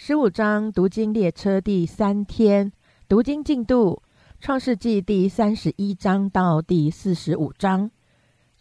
[0.00, 2.70] 十五章读经列车第三天，
[3.08, 4.00] 读经进度：
[4.38, 7.90] 创世纪第三十一章到第四十五章。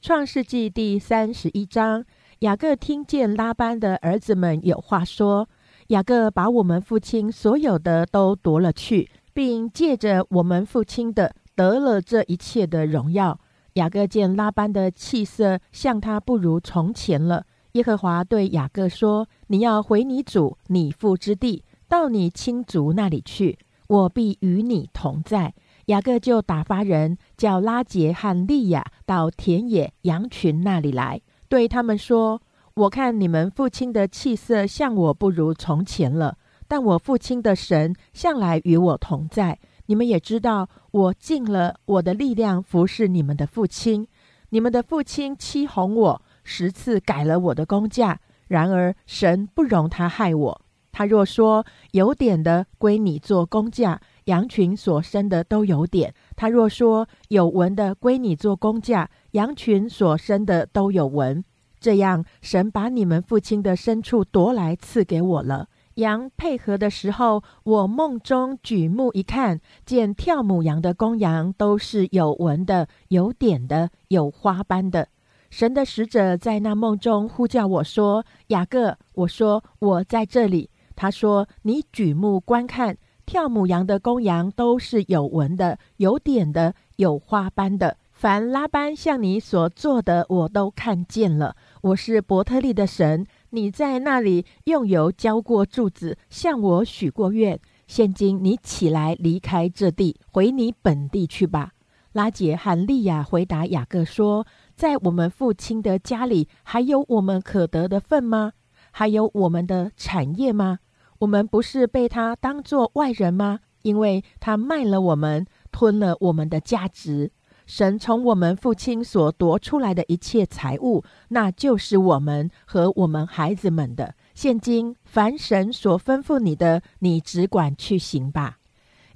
[0.02, 2.04] 创世纪第三十一章，
[2.40, 5.48] 雅各听见拉班的儿子们有话说
[5.90, 13.40] ：“雅各把我们父亲所有的都夺了去，并借着我们父亲的得了这一切的荣耀。”
[13.74, 17.46] 雅各见拉班的气色像他不如从前了。
[17.78, 25.54] 耶和华对雅各说：“你要回你主、你父之地，到你亲族那里去，我必与你同在。”
[25.86, 32.42] 雅各就打发人叫拉杰和利亚到田野羊群那里来，对他们说
[32.74, 36.36] ：“我看你们父亲的气色像我不如从前了，
[36.68, 39.60] 但我父亲的神向来与我同在。
[39.86, 44.08] 你们也知道，我尽了我的力量服侍你们的父亲。
[44.50, 50.62] 你们的父亲欺哄我。”十次改了我的工价，然而神不容他害我。
[50.94, 61.44] 他若说有点的归你做工价，羊群所生的都有点；他若说有纹的归你做工价，羊群所生的都有纹。
[61.82, 65.68] 这样，神把你们父亲的牲畜夺来赐给我了。
[65.96, 75.10] 羊配合的时候，我梦中举目一看，见跳母羊的公羊都是有纹的、有点的、有花斑的。
[75.50, 87.98] 神的使者在那梦中呼叫我说：“雅各。”我说：“我在这里。”他说：“你举目观看，跳母羊的公羊都是有纹的、有点的、有花斑的。
[88.12, 91.56] 凡拉班向你所做的，我都看见了。
[91.82, 97.60] 我是伯特利的神，你在那里用油浇过柱子，向我许过愿。
[97.86, 101.72] 现今你起来离开这地，回你本地去吧。”
[102.14, 104.46] 拉杰和利亚回答雅各说。
[104.78, 108.54] 在我们父亲的家里，还有我们可得的份吗？
[108.92, 110.78] 还有我们的产业吗？
[111.18, 113.62] 我们不是被他当作外人吗？
[113.82, 117.32] 因为他卖了我们，吞了我们的价值。
[117.66, 124.14] 神从我们父亲所夺出来的一切财物，那就是我们和我们孩子们的。
[124.36, 128.57] 现今，凡神所吩咐你的，你只管去行吧。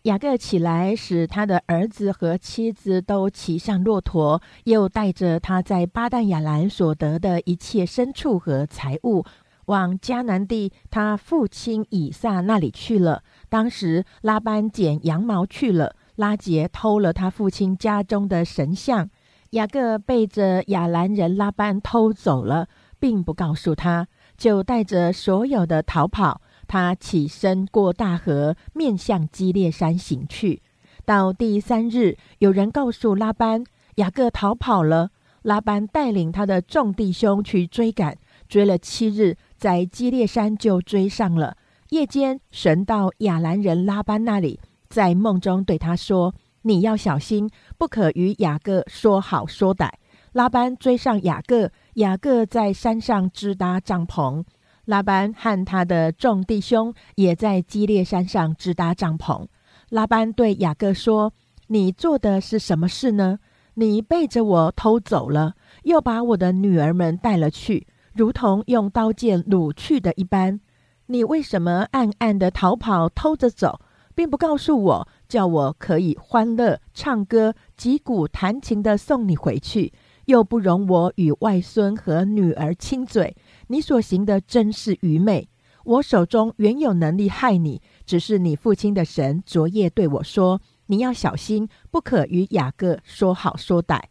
[0.04, 9.24] 雅各起来，使他的儿子和妻子都骑上骆驼，又带着他在巴旦亚兰所得的一切牲畜和财物，
[9.66, 13.22] 往迦南地他父亲以撒那里去了。
[13.48, 19.08] 当时拉班剪羊毛去了，拉杰偷了他父亲家中的神像，
[19.52, 22.68] 雅各背着亚兰人拉班偷走了，
[23.00, 26.42] 并不告诉他，就带着所有的逃跑。
[26.72, 30.62] 他起身过大河，面向基列山行去。
[31.04, 33.66] 到第三日，有人告诉拉班，
[33.96, 35.10] 雅各逃跑了。
[35.42, 38.18] 拉班带领他的众弟兄去追赶，
[38.48, 41.58] 追了七日，在基列山就追上了。
[41.90, 44.58] 夜间，神到亚兰人拉班那里，
[44.88, 46.34] 在梦中对他说
[46.64, 49.90] ：“你要小心，不可与雅各说好说歹。”
[50.32, 54.46] 拉班追上雅各，雅各在山上支搭帐篷。
[54.86, 59.46] 拉班和他的众弟兄也在基列山上支搭帐篷。
[59.90, 61.34] 拉班对雅各说
[61.68, 63.40] ：“你做的是什么事呢？
[63.76, 65.54] 你背着我偷走了，
[65.84, 70.60] 又把我的女儿们带了去，如同用刀剑掳去的一般。
[71.08, 73.80] 你为什么暗暗的逃跑，偷着走，
[74.16, 79.94] 并不告诉我，叫我可以欢乐唱歌、击鼓弹琴的送你回去，
[80.26, 83.36] 又不容我与外孙和女儿亲嘴？”
[83.72, 85.48] 你所行的真是愚昧！
[85.86, 94.02] 我手中原有能力害你，只是你父亲的神昨夜对我说：“你要小心，不可与雅各说好说歹。”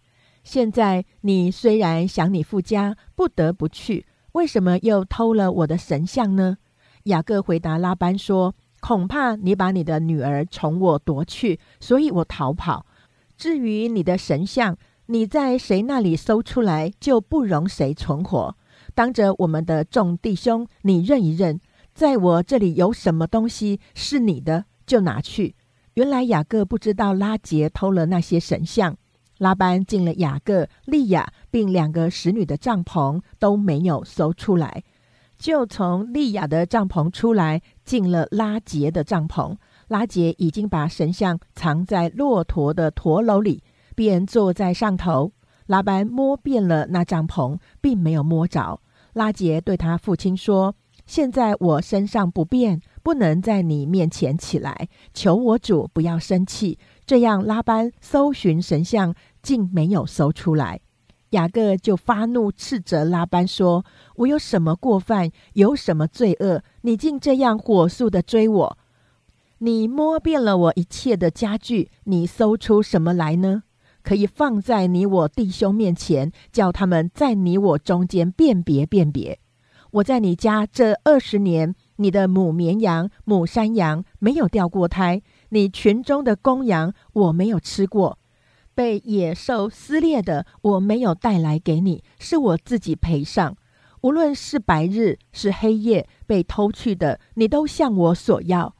[0.43, 6.56] 现在你虽然想你父家，不得不去，为什么又偷了我的神像呢？
[7.04, 12.87] 雅各回答拉班说：“恐怕你把你的女儿从我夺去，所以我逃跑。
[13.37, 18.56] 至于你的神像，你在谁那里搜出来，就不容谁存活。”
[19.00, 21.58] 当着我们的众弟兄，你认一认，
[21.94, 25.54] 在我这里有什么东西是你的，就拿去。
[25.94, 28.94] 原来雅各不知道拉杰偷了那些神像。
[29.38, 34.84] 拉班进了雅各、利亚并两个使女的帐篷，都没有搜出来，
[35.38, 39.56] 就从利亚的帐篷出来，进了拉杰的帐篷。
[39.88, 43.62] 拉杰已经把神像藏在骆驼的驼楼里，
[43.94, 45.32] 便坐在上头。
[45.68, 48.78] 拉班摸遍了那帐篷，并没有摸着。
[49.12, 50.74] 拉杰对他父亲说
[51.07, 60.80] ：“现在我身上不便，不能在你面前起来，求我主不要生气。”这样，拉班搜寻神像，竟没有搜出来。
[61.30, 63.84] 雅各就发怒，斥责拉班说
[64.16, 65.30] ：“我有什么过犯？
[65.54, 66.63] 有什么罪恶？
[66.83, 68.78] 你竟这样火速的追我？
[69.59, 73.65] 你摸遍了我一切的家具，你搜出什么来呢？
[74.02, 79.38] 可以放在你我弟兄面前，叫他们在你我中间辨别辨别。
[79.92, 88.18] 我在你家这二十年，你的母绵羊、母山羊没有掉过胎，你群中的公羊我没有吃过。”
[88.72, 93.56] 被野兽撕裂的，我没有带来给你，是我自己赔上。
[94.03, 98.74] 无论是白日是黑夜，被偷去的，你都向我索要。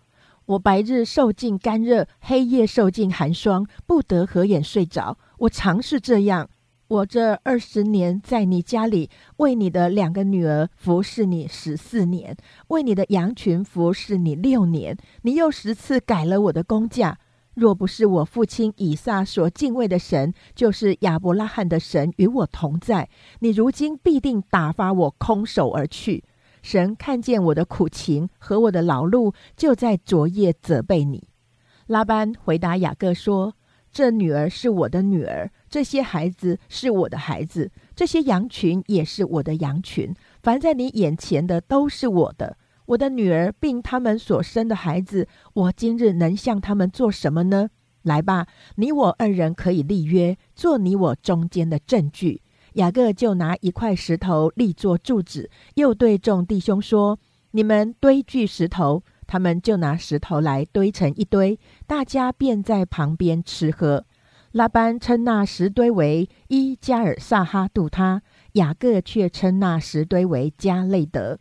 [0.51, 5.17] 我白日受尽干热，黑夜受尽寒霜，不得合眼睡着。
[5.39, 6.51] 我常是这样。
[6.89, 12.37] 我这二十年在你家里，为你的两个女儿服侍你十四年，
[12.67, 17.19] 为你的羊群服侍你六年，你又十次改了我的工价。
[17.55, 23.09] 若不是我父亲以撒所敬畏的神，就是亚伯拉罕的神与我同在，
[23.39, 26.25] 你如今必定打发我空手而去。
[26.63, 31.29] 神看见我的苦情和我的劳碌，就在昨夜责备你。
[31.87, 33.55] 拉班回答雅各说
[33.91, 40.15] ：“这女儿是我的女儿，这些孩子是我的孩子，这些羊群也是我的羊群。
[40.43, 47.71] 凡在你眼前的都是我的。”我的女儿并他们所生的孩子，我今日能向他们做什么呢？
[48.03, 52.43] 来吧，你我二人可以立约，做你我中间的证据。
[52.75, 57.19] 雅各就拿一块石头立作柱子，又对众弟兄说
[57.53, 61.57] ：“你们堆聚石头。”他们就拿石头来堆成一堆，
[61.87, 64.05] 大家便在旁边吃喝。
[64.51, 68.23] 拉班称那石堆为伊加尔萨哈杜他，
[68.55, 71.39] 雅各却称那石堆为加累德。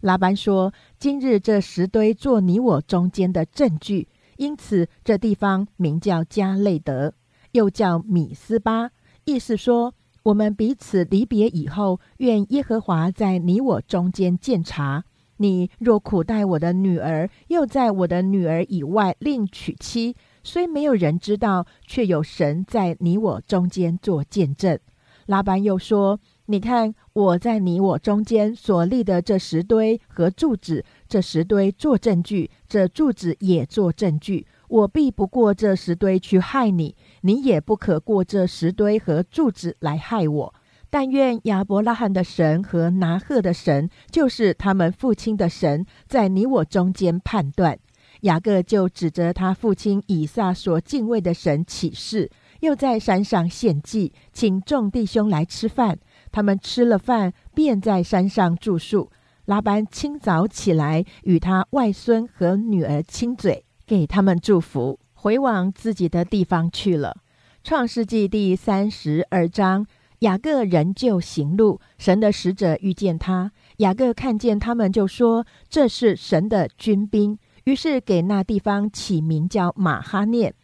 [0.00, 7.12] 拉班说：“今日这石堆做你我中间的证据，因此这地方名叫加累德，
[7.52, 8.90] 又叫米斯巴。
[9.26, 9.92] 意思说，
[10.28, 15.04] 我们彼此离别以后，愿耶和华在你我中间鉴察。
[15.38, 24.78] 你若苦待我的女儿，又在我的女儿以外另娶妻，虽没有人知道，却有神在你我中间做见证。”
[25.26, 26.20] 拉班又说。
[26.50, 34.46] 你看，我在你我中间所立的这石堆和柱子，这石堆做证据，这柱子也做证据。
[34.68, 40.54] 我必不过这石堆去害你，你也不可过这石堆和柱子来害我。
[40.90, 47.78] 但愿亚伯拉罕的神和拿赫的神，就是他们父亲的神，在你我中间判断。
[48.22, 52.30] 雅各就指着他父亲以撒所敬畏的神起誓，
[52.60, 55.98] 又在山上献祭，请众弟兄来吃饭。
[56.32, 59.10] 他们吃了饭，便在山上住宿。
[59.44, 67.16] 拉班清早起来，与他外孙和女儿亲嘴，给他们祝福，回往自己的地方去了。
[67.64, 69.86] 创世纪第三十二章，
[70.18, 73.50] 雅各仍旧行路，神的使者遇见他。
[73.78, 80.54] 雅各看见他们，就说：“这是神的军兵。”于是给那地方起名叫马哈念。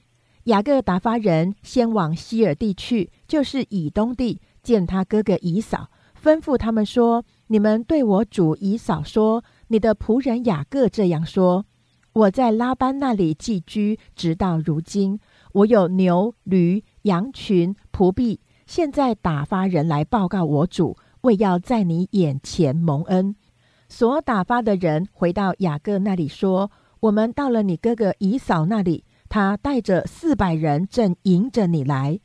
[0.45, 4.43] 雅各打发人先往希尔地去，就是以东地。
[4.63, 5.89] 见他哥哥以扫，
[6.23, 11.65] 吩咐他们说：“你们对我主以扫说，你的仆人雅各这样说：
[12.15, 15.19] 我在拉班那里寄居，直到如今，
[15.53, 18.39] 我有牛、驴、羊群、仆婢。
[18.67, 23.35] 现在打发人来报告我主，为要在你眼前蒙恩。
[23.89, 26.71] 所打发的人回到雅各那里说：
[27.01, 32.21] 我们到了你哥哥以扫那里，他带着四百人正迎着你来。”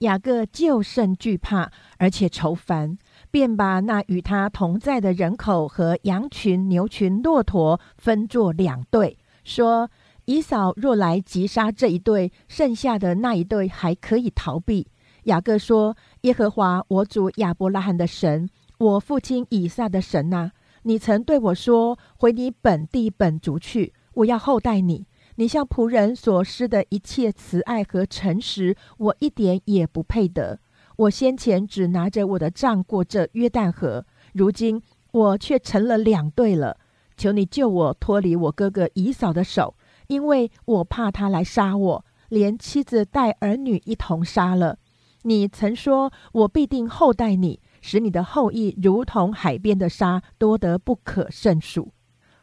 [0.00, 2.98] 雅各就甚惧怕，而且愁烦，
[3.34, 9.90] 便把那与他同在的人口和羊群、牛群、骆驼分作两队，说
[10.26, 14.86] ：“以扫若来击杀这一队，剩下的那一队还可以逃避。”
[15.24, 18.48] 雅各说：“耶和华我主亚伯拉罕的神，
[18.78, 20.52] 我父亲以撒的神呐，
[20.84, 30.60] 你曾对我说：回你本地本族去，我要厚待你。”你向仆人所施的一切慈爱和诚实，我一点也不配得。
[30.96, 34.80] 我先前只拿着我的杖过这约旦河，如今
[35.12, 36.78] 我却成了两队了。
[37.16, 39.74] 求你救我脱离我哥哥以嫂的手，
[40.08, 44.78] 因为我怕他来杀我，连妻子带儿女一同杀了。
[45.22, 51.92] 你曾说我必定厚待你，使你的后裔如同海边的沙，多得不可胜数。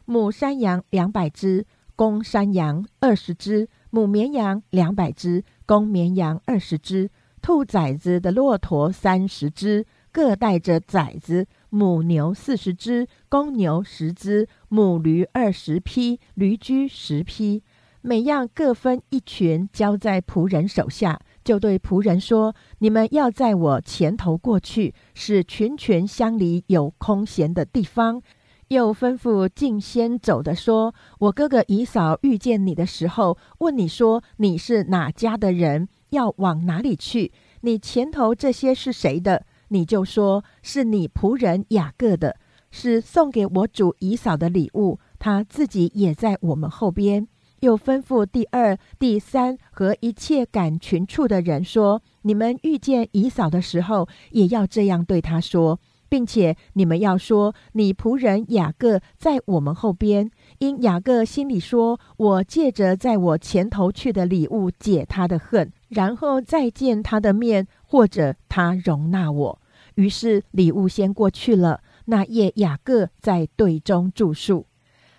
[0.04, 1.66] 母山羊两百只。
[1.94, 7.10] 公山羊二十只，母绵羊两百只，公绵羊二十只，
[7.42, 17.64] 兔崽子的骆驼三十只，各带着崽子；母牛四十只，公牛十只，母驴二十匹，驴驹十匹，
[18.00, 28.22] 每样各分一群，交在仆人手下，就对仆人说：“你们要在我前头过去，使群群相离，有空闲的地方。”
[28.68, 37.30] 又吩咐进先走的说：“我哥哥姨嫂遇见你的时候，问你说你是哪家的人，要往哪里去？
[37.60, 39.44] 你前头这些是谁的？
[39.68, 42.36] 你就说是你仆人雅各的，
[42.70, 44.98] 是送给我主姨嫂的礼物。
[45.18, 47.28] 他自己也在我们后边。”
[47.60, 55.78] 又吩咐第二、第三和一切赶群畜的人说：“你们遇见姨嫂的时候，也要这样对他说。”
[56.12, 60.30] 并且你们要说，你仆人雅各在我们后边，
[60.62, 69.60] 因雅各心里说：“我借着在我前头去的礼物解他的恨，然后再见他的面，或者他容纳我。”
[69.96, 71.80] 于是礼物先过去了。
[72.04, 74.66] 那夜雅各在队中住宿。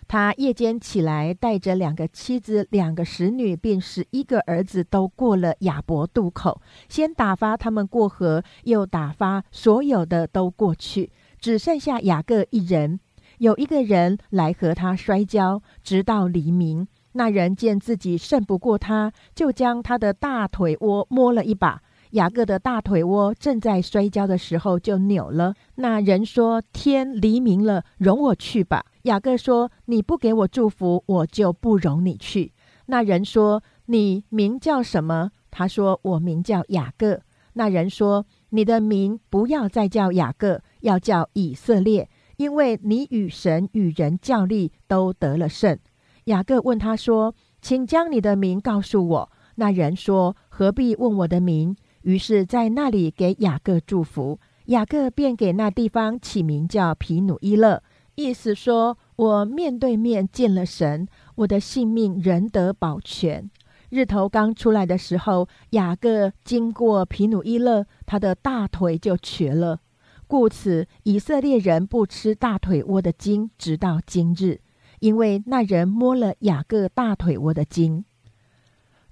[0.07, 6.61] 他夜间起来，带着两个妻子、两个使女，并十一个儿子，都过了雅伯渡口。
[6.87, 13.01] 先打发他们过河，又打发所有的都过去，只剩下雅各一人。
[13.39, 16.87] 有一个人来和他摔跤，直到黎明。
[17.13, 21.81] 那人见自己胜不过他，就将他的大腿窝摸了一把。
[22.11, 25.55] 雅各的大腿窝正在摔跤的时候就扭了。
[25.75, 32.53] 那人说：“天黎明了，容我去吧。”雅各说：“你不给我祝福，我就不容你去。”
[32.85, 37.21] 那人说：“你名叫什么？”他说：“我名叫雅各。”
[37.53, 45.77] 那人说：“你的名不要再叫雅各，要叫以色列，因为你与神与人较力都得了胜。”
[46.25, 54.39] 雅各问他说：“请将你的名告诉我。”那人说：“何必问我的名？”于是，在那里给雅各祝福。
[54.67, 57.83] 雅各便给那地方起名叫皮努伊勒。
[58.15, 63.49] 意思说，我面对面见了神，我的性命仍得保全。
[63.89, 69.79] 日头刚出来的时候，雅各经过皮努伊勒，他的大腿就瘸了。
[70.27, 74.59] 故此，以色列人不吃大腿窝的筋，直到今日，
[74.99, 78.03] 因为那人摸了雅各大腿窝的筋。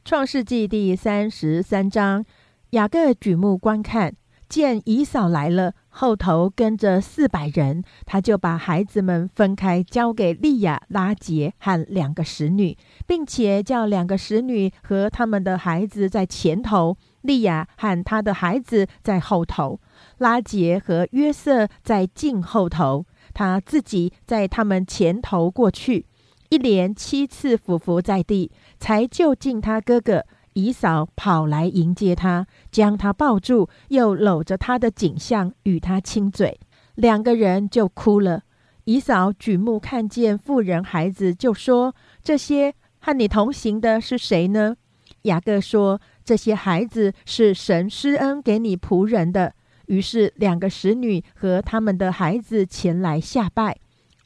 [0.03, 2.25] 创世纪第三十三章，
[2.71, 4.15] 雅各举目观看。
[4.49, 12.77] 见姨嫂来了，后头跟着四百人，他就把孩子们分开，交给利亚、拉杰和两个使女，
[13.07, 19.79] 并且叫两个使女和他们的孩子在前头，利亚和他的孩子在后头，
[20.21, 26.05] 拉杰和约瑟在近后头，他自己在他们前头过去，
[26.49, 30.23] 一连七次俯伏在地，才就近他哥哥。
[30.53, 36.59] 姨嫂跑来迎接他，将他抱住，又搂着他的颈项与他亲嘴，
[36.93, 38.43] 两个人就哭了。
[38.83, 44.75] 姨嫂举目看见妇人孩子，就说：“这些和你同行的是谁呢？”
[45.23, 49.55] 雅各说：“这些孩子是神施恩给你仆人的。”
[49.91, 53.75] 于是两个使女和他们的孩子前来下拜，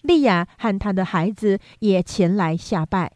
[0.04, 3.12] 利亚和他的孩子也前来下拜。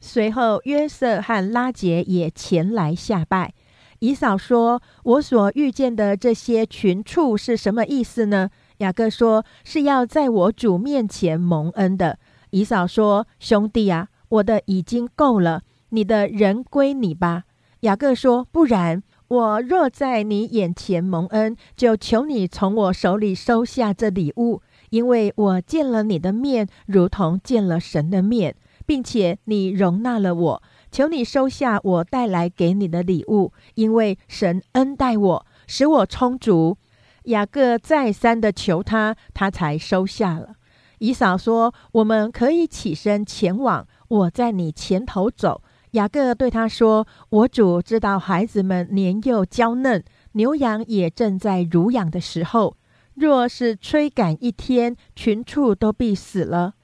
[0.00, 3.52] 随后，约瑟和拉杰也前来下拜。
[3.98, 12.16] 姨嫂说：“我所遇见的这些群畜是什么意思呢？”雅各说：“是要在我主面前蒙恩的。”
[12.50, 17.42] 姨嫂说：“兄弟啊，我的已经够了，你的人归你吧。”
[17.82, 28.56] 雅各说：“不然，我若在你眼前蒙恩，就求你从我手里收下这礼物，因为我见了你的面，如同见了神的面。”
[28.86, 36.78] 并且你容纳了我，求你收下我带来给你的礼物，因为神恩待我，使我充足。
[37.24, 40.54] 雅各再三的求他，他才收下了。
[41.00, 45.60] 姨嫂说：“我们可以起身前往，我在你前头走。”
[45.92, 52.76] 雅各对他说：“我主知道孩子们年幼娇嫩，牛羊也正在乳养的时候，
[53.14, 56.74] 若是吹赶一天，群畜都必死了。”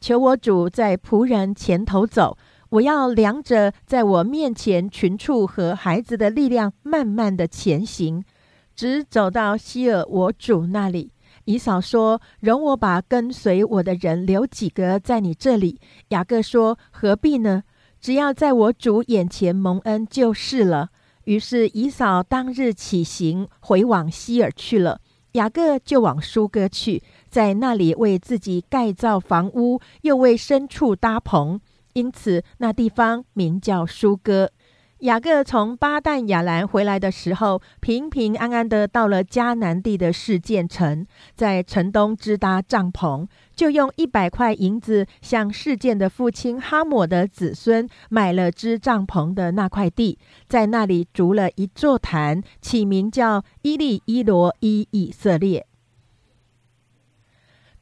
[0.00, 2.36] 求我主在仆人前头走，
[2.70, 8.22] 我要量着在我面前群畜和孩子的力量，慢慢的前行，
[8.74, 11.12] 直走到希尔我主那里。
[11.44, 17.62] 以嫂说：“容我把跟随我的人留几个在你这里。”雅各说：“何必呢？
[18.06, 20.90] 只要在我主眼前蒙恩就是了。”
[21.26, 25.00] 于是以嫂当日起行，回往希尔去了。
[25.32, 27.02] 雅各就往舒哥去。
[27.28, 31.60] 在那里为自己盖造房屋，又为牲畜搭棚，
[31.94, 34.52] 因此那地方名叫舒哥。
[35.00, 55.66] 雅各从巴旦亚兰回来的时候，平平安安的到了迦南地的事件城，在城东支搭帐篷，就用一百块银子向事件的父亲哈姆的子孙买了支帐篷的那块地，在那里筑了一座坛，起名叫伊利伊罗伊以色列。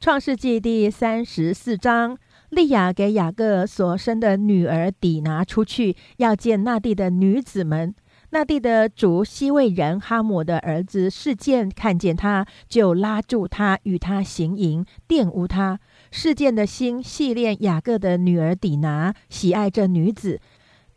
[0.01, 2.17] 创世纪第三十四章。
[2.55, 7.93] 利亚给雅各所生的女儿抵拿出去，要见那地的女子们。
[8.29, 15.77] 那地的主西魏人哈姆的儿子事件看见他，就拉住他，与他行淫，玷污他。
[16.11, 20.39] 事件的心系恋雅各的女儿抵拿，喜爱这女子，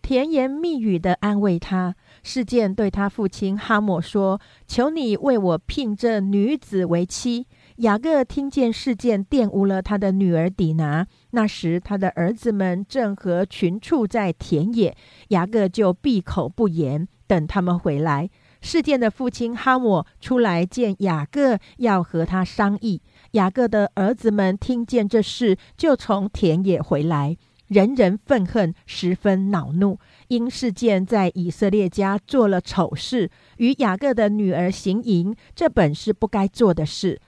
[0.00, 1.97] 甜言蜜语的安慰他。
[2.23, 7.49] 事件对他父亲哈姆说：“求你为我聘这女子为妻。”
[7.79, 14.97] 雅各听见事件玷污了他的女儿底拿，那时他的儿子们正和群畜在田野，
[15.29, 18.29] 雅各就闭口不言，等他们回来。
[18.61, 23.01] 事件的父亲哈姆出来见雅各，要和他商议。
[23.33, 27.37] 雅各的儿子们听见这事，就从田野回来，
[27.69, 37.21] 人人愤恨，十分恼怒，因事件在以色列家做了丑事，与雅各的女儿行淫，这本是不该做的事。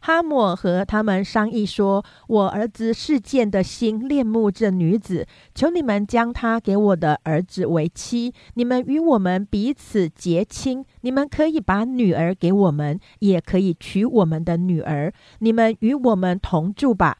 [0.00, 8.32] 哈姆和他们商议说：“我儿子事件的心恋慕这女子，求你们将她给我的儿子为妻。
[8.54, 15.12] 你们与我们彼此结亲，你们可以把女儿给我们，也可以娶我们的女儿。
[15.40, 17.18] 你们与我们同住吧。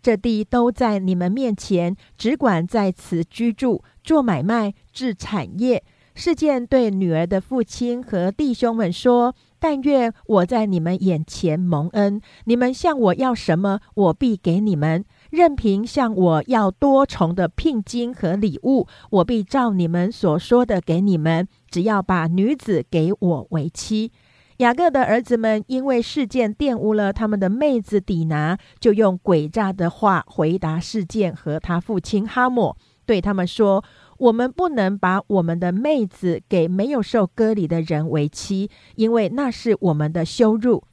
[0.00, 5.82] 这地都在你们面前，只管在此居住、做买卖、置产业。”
[6.18, 9.36] 事件对女儿的父亲和弟兄们说。
[9.60, 21.48] 但愿我在你们眼前蒙恩，你们向我要什么，我必给你们；任凭向我要多重的聘金和礼物，我必照你们所说的给你们。
[21.70, 24.12] 只要把女子给我为妻。
[24.58, 33.84] 雅各的儿子们因为事件玷污了他们的妹子底拿，就用诡诈的话回答事件和他父亲哈莫，对他们说。
[34.18, 40.84] 我们不能把我们的妹子给没有受割礼的人为妻，因为那是我们的羞辱。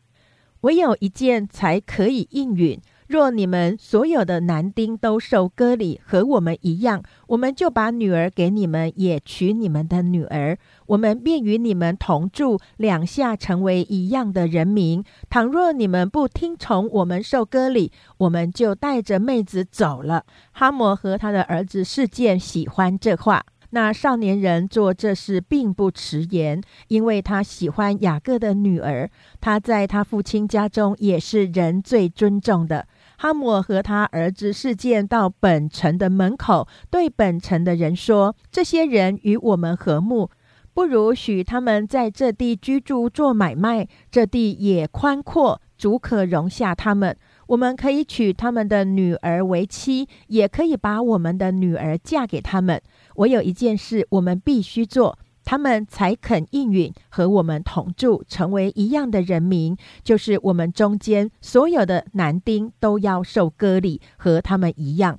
[0.61, 2.79] 唯有一件才可以应允。
[3.07, 15.03] 若你们所有的男丁都受割礼，和我们一样，我们就把女儿给你们，也娶你们的女儿，我们便与你们同住，两下成为一样的人民。
[15.29, 20.25] 倘若你们不听从我们受割礼，我们就带着妹子走了。
[20.51, 23.45] 哈摩和他的儿子事件喜欢这话。
[23.71, 29.09] 那少年人做这事并不迟延，因为他喜欢雅各的女儿，
[29.41, 32.87] 他在他父亲家中也是人最尊重的。
[33.17, 40.29] 哈姆和他儿子事件到本城的门口，对本城的人说：“这些人与我们和睦，
[40.75, 43.87] 不如许他们在这地居住做买卖。
[44.11, 47.15] 这地也宽阔，足可容下他们。
[47.47, 52.81] 我们可以娶他们的女儿为妻，也可以把我们的女儿嫁给他们。”
[53.15, 59.77] 我有一件事，我们必须做，他们才肯应允和我们同住，成为一样的人民。
[60.03, 65.17] 就是我们中间所有的男丁都要受割礼，和他们一样。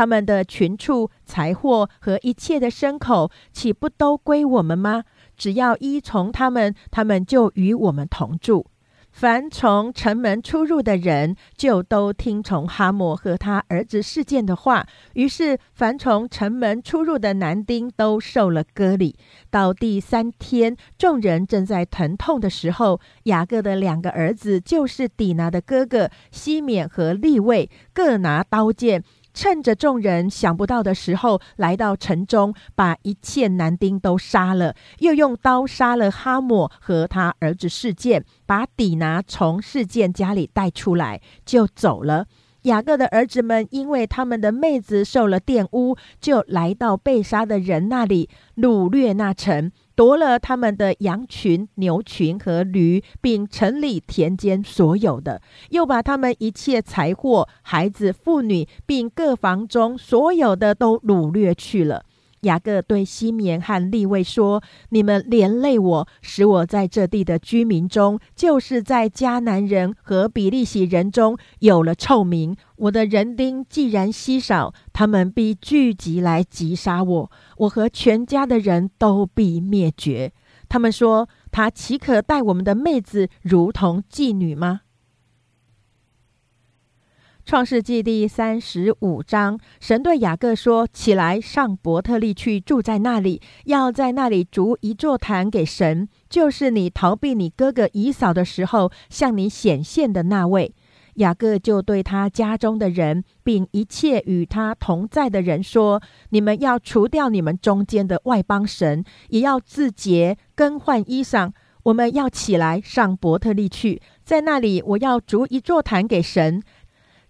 [0.00, 5.04] 他们的群畜、财货和一切的牲口，岂不都归我们吗？
[5.36, 8.64] 只要依从他们，他们就与我们同住。
[9.10, 14.86] 凡从城门出入的人，就都听从哈姆和他儿子事件的话。
[15.14, 19.18] 于是，凡从城门出入的男丁都受了割礼。
[19.50, 29.04] 到第三天，众人正在疼痛的时候，雅各的两个儿子，就是底拿的哥哥西缅和利位，各拿刀剑。
[29.32, 42.26] 趁着众人想不到的时候，来到城中，把一切男丁都杀了，又用刀杀了哈姆和他儿子事件，把底拿从事件家里带出来，就走了。
[42.64, 49.72] 雅各的儿子们因为他们的妹子受了玷污，就来到被杀的人那里，掳掠那城。
[49.94, 62.04] 夺了他们的羊群、牛群和驴，并城里田间所有的，又把他们一切财货、孩子、妇女，并各房中所有的都掳掠去了。
[62.42, 72.56] 雅各对西缅和利位说：“你们连累我，使我在这地的居民中，就是在迦南人和比利洗人中有了臭名。
[72.76, 80.32] 我的人丁既然稀少，他们必聚集来击杀我，我和全家的人都必灭绝。
[80.68, 84.80] 他们说：他岂可待我们的妹子如同妓女吗？”
[87.50, 100.72] 创世纪第三十五章，神对雅各说：“起来，上伯特利去，住在那里，要在那里筑一座坛给神，就是你逃避你哥哥以扫的时候向你显现的那位。”
[101.14, 111.50] 雅各就对他家中的人，并一切与他同在的人说：“你们要除掉你们中间的外邦神，也要自洁，更换衣裳。
[111.84, 116.62] 我们要起来上伯特利去，在那里我要筑一座坛给神。”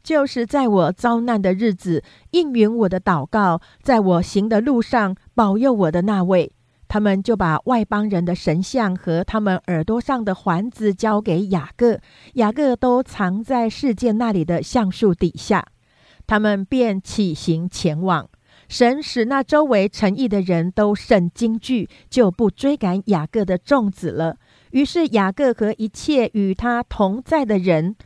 [0.03, 6.53] 就是在我遭难的日子应允我的祷告，在我行的路上保佑我的那位，
[6.89, 12.01] 他们就把外邦人的神像和他们耳朵上的环子交给雅各，
[12.35, 15.67] 雅各都藏在世界那里的橡树底下。
[16.27, 18.29] 他们便起行前往。
[18.69, 24.37] 神使那周围诚意的人都甚惊惧，就不追赶雅各的众子了。
[24.71, 27.97] 于是雅各和一切与他同在的人。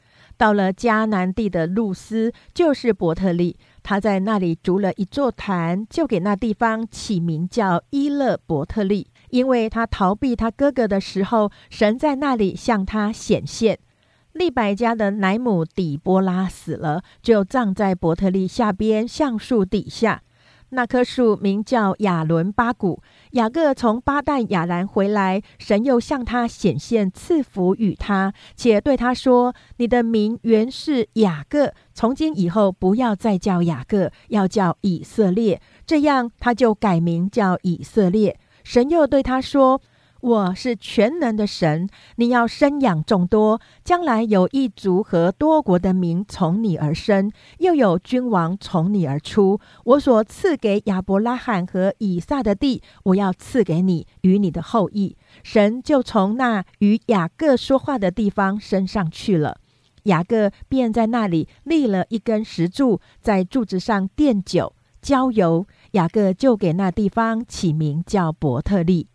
[0.45, 13.79] 到了迦南地的路斯，就是伯特利，他在那里筑了一座坛，就给那地方起名叫伊勒伯特利，因为他逃避他哥哥的时候，神在那里向他显现。
[14.35, 20.21] 利百家的奶母底波拉死了，就葬在伯特利下边橡树底下。
[20.71, 23.03] 那棵树名叫亚伦巴谷。
[23.33, 38.39] 雅各从巴旦亚兰回来，神又向他显现，赐福与他，且对他说：“你的名原是雅各，从今以后不要再叫雅各，要叫以色列。”这样，他就改名叫以色列。
[38.63, 39.81] 神又对他说。
[40.25, 49.61] 我是全能的神，你要生养众多，将来有一族和多国的民从你而生，又有君王从你而出。
[49.85, 55.15] 我所赐给亚伯拉罕和以撒的地，我要赐给你与你的后裔。
[55.43, 59.59] 神就从那与雅各说话的地方升上去了，
[60.05, 65.67] 雅各便在那里立了一根石柱，在柱子上奠酒浇油。
[65.91, 69.09] 雅各就给那地方起名叫伯特利。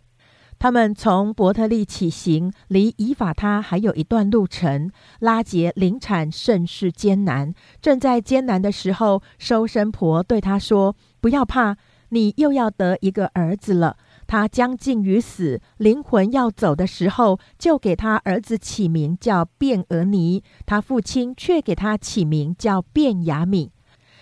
[0.60, 4.92] 他们从伯特利起行，离以法他还有一段路程。
[5.20, 11.78] 拉杰临产甚是艰难，正在艰难的时候，收生婆对他说：“不要怕，
[12.10, 13.96] 你又要得一个儿子了。
[14.28, 20.44] 他将近于死，灵魂要走的时候，就给他儿子起名叫卞俄尼。
[20.66, 23.72] 他父亲却给他起名叫卞雅敏。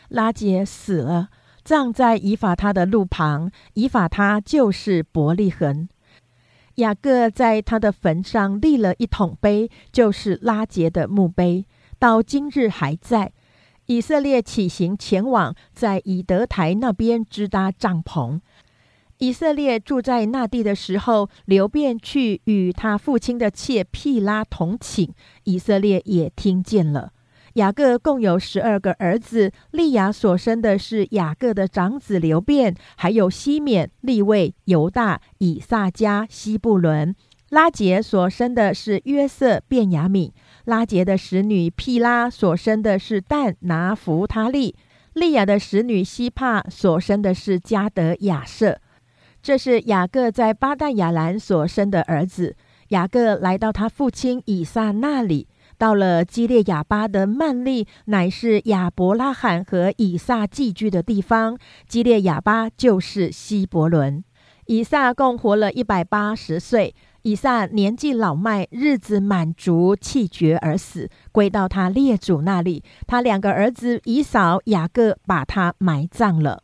[0.10, 1.30] 拉杰死了，
[1.64, 3.50] 葬在以法他的路旁。
[3.74, 5.90] 以法他就是伯利恒。”
[6.78, 11.66] 雅各在他的坟上立了一桶碑，就是拉结的墓碑，
[11.98, 13.34] 到今日还在。
[13.88, 18.40] 以色列起行前往，在以德台那边支搭帐篷。
[19.18, 25.10] 以色列住在那地的时候，流便去与他父亲的妾毗拉同寝，
[25.46, 27.12] 以色列也听见了。
[27.58, 37.16] 雅各共有十二个儿子，利亚所生的是雅各的长子流便，还有西缅、利位、犹大、以撒加、西布伦。
[37.50, 40.32] 拉杰所生的是约瑟、便雅敏。
[40.66, 44.76] 拉杰的使女毗拉所生的是但、拿弗他利。
[45.14, 48.80] 利亚的使女希帕所生的是加德、亚瑟。
[49.42, 52.56] 这是雅各在巴旦亚兰所生的儿子。
[52.90, 55.48] 雅各来到他父亲以撒那里。
[55.78, 61.58] 到了基列亚巴的曼利，乃是亚伯拉罕和以撒寄居的地方。
[61.88, 64.24] 基列亚巴就是希伯伦。
[64.66, 66.94] 以撒共活了一百八十岁。
[67.24, 72.82] 以撒年纪老迈，日子满足，气绝而死，归到他列祖那里。
[73.06, 76.64] 他两个儿子以扫、雅各把他埋葬了。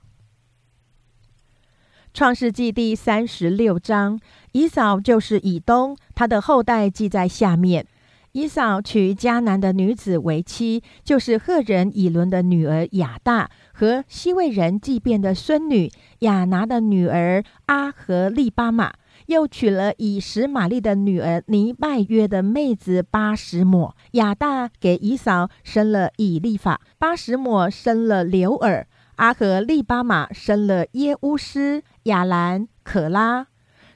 [2.14, 4.22] 创世纪第三十六章，
[4.54, 7.86] 以扫就是以东，他的后代记在下面。
[8.34, 18.92] 以扫娶迦南的女子为妻，就是赫人以伦的女儿雅大和西魏人祭便的孙女雅拿的女儿阿和利巴玛，
[19.28, 23.96] 又娶了以实玛利的女儿尼拜约的妹子巴什抹。
[24.14, 33.46] 雅大给以扫生了以利法，巴什抹生了刘尔，阿和利巴玛生了耶乌斯、亚兰、可拉，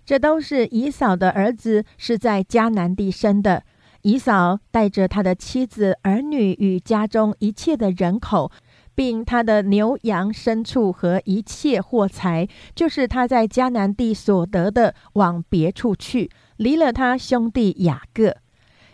[0.05, 3.63] 这都是以扫的儿子，是在迦南地生的。
[4.07, 8.49] 以扫带着他的妻子、儿女与家中一切的人口，
[8.95, 18.33] 并他的牛羊牲畜和一切货财，就是他在迦南地所得的，往别处去，离了他兄弟雅各。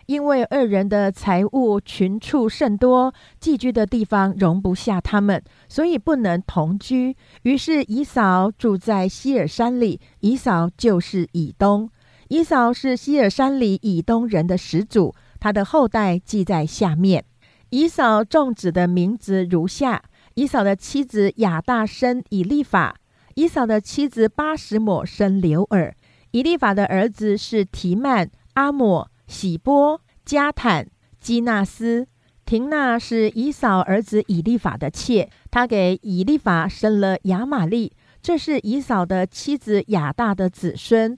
[0.06, 7.16] 因为二人的财物群畜甚多，寄居的地方容不下他们，所以不能同居。
[7.44, 10.00] 于是以扫住在希尔山里。
[10.18, 11.88] 以扫就是以东。
[12.28, 17.24] 以扫是希尔山里以东人的始祖，他的后代记在下面。
[17.70, 20.02] 以扫众子的名字如下：
[20.34, 22.96] 以扫的妻子亚大生以利法，
[23.34, 25.94] 以扫的妻子巴什抹生刘尔。
[26.30, 30.88] 以利法的儿子是提曼、阿抹、喜波、加坦、
[31.20, 32.06] 基纳斯。
[32.44, 41.16] 廷娜是以扫儿子以利法的妾，他给以利法生了亚玛利，这是以扫的妻子亚大的子孙。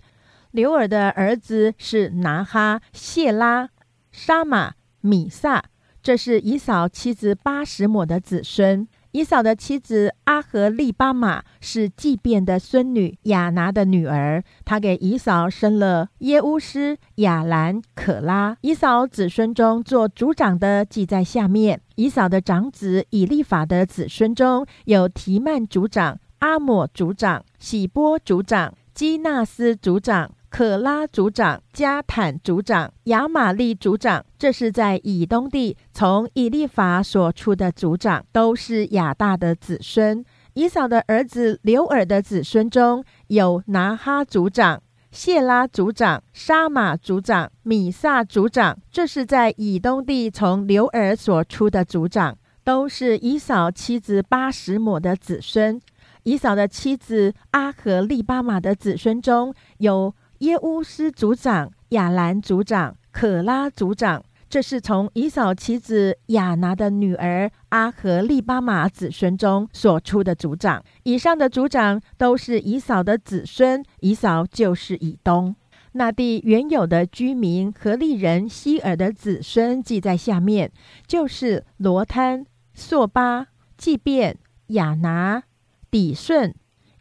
[0.53, 3.69] 刘尔的儿子是拿哈、谢拉、
[4.11, 5.65] 沙马、米萨，
[6.03, 8.87] 这是以扫妻子巴什抹的子孙。
[9.13, 18.59] 以扫的妻子阿和利巴玛是祭便的孙女亚拿的女儿，她给以扫生了耶乌斯、亚兰、可拉。
[18.61, 21.81] 以扫子孙中做族长的记在下面。
[21.95, 30.31] 以扫的长子以利法的子孙中有提曼族长、阿抹族长、喜波族长、基纳斯族长。
[30.57, 40.25] 可拉族长、加坦族长、亚玛利族长，这是在以东地从以利法所出的族长，都是亚大的子孙。
[40.55, 55.79] 以扫的儿子刘尔的子孙中有拿哈族长、谢拉族长、沙马族长、米萨族长，这是在以东地从刘尔所出的族长，都是以扫妻子巴什抹的子孙。
[56.23, 60.15] 以扫的妻子阿和利巴玛的子孙中有。
[60.41, 70.85] 耶乌斯族长、亚兰族长、可拉族长，这是从以扫妻子亚拿的女儿阿和利巴玛子孙中所出的族长。
[71.05, 75.57] 以上的族长都是以扫的子孙，以扫就是以东。
[75.93, 80.71] 那地原有的居民和利人希尔的子孙记在下面，
[81.07, 82.45] 就是罗滩、
[82.75, 83.47] 朔巴、
[83.79, 84.37] 祭便、
[84.69, 85.43] 亚拿、
[85.91, 86.55] 底顺、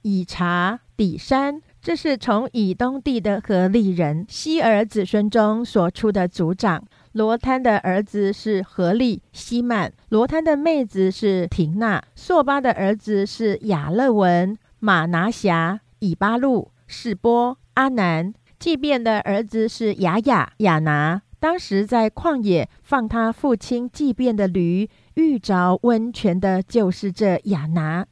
[0.04, 1.62] 以查、底山。
[1.86, 6.84] 这是从以东地的何利人希儿子孙中所出的族长。
[7.12, 12.04] 罗滩的儿子是何利希曼，罗滩的妹子是廷娜。
[12.16, 18.34] 朔巴的儿子是亚勒文、马拿辖、以巴路、士波、阿南。
[18.58, 21.22] 祭便的儿子是雅雅、亚拿。
[21.40, 28.08] 当时在旷野放他父亲祭便的驴，遇着温泉的就是这亚拿。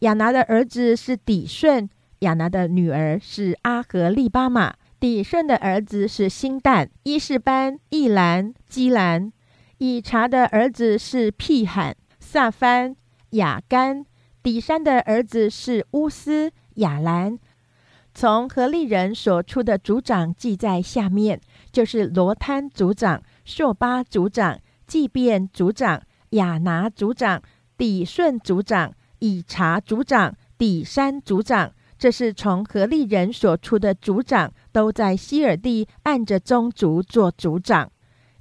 [0.00, 1.88] 亚拿的儿子是底顺。
[2.24, 9.30] 亚拿的女儿是阿和利巴玛，底顺的儿子是辛旦、伊士班、易兰、基兰。
[9.78, 12.96] 以查的儿子是辟罕、萨番、
[13.30, 14.04] 雅干。
[14.42, 17.38] 底山的儿子是乌斯、亚兰。
[18.14, 21.40] 从何利人所出的族长记在下面，
[21.72, 27.42] 就是罗滩族长、朔巴族长、祭便族长、亚拿族长、
[27.76, 31.72] 底顺族长、以查族长、底山族长。
[31.98, 37.90] 这是从何利人所出的族长，都在希尔地按着宗族做族长。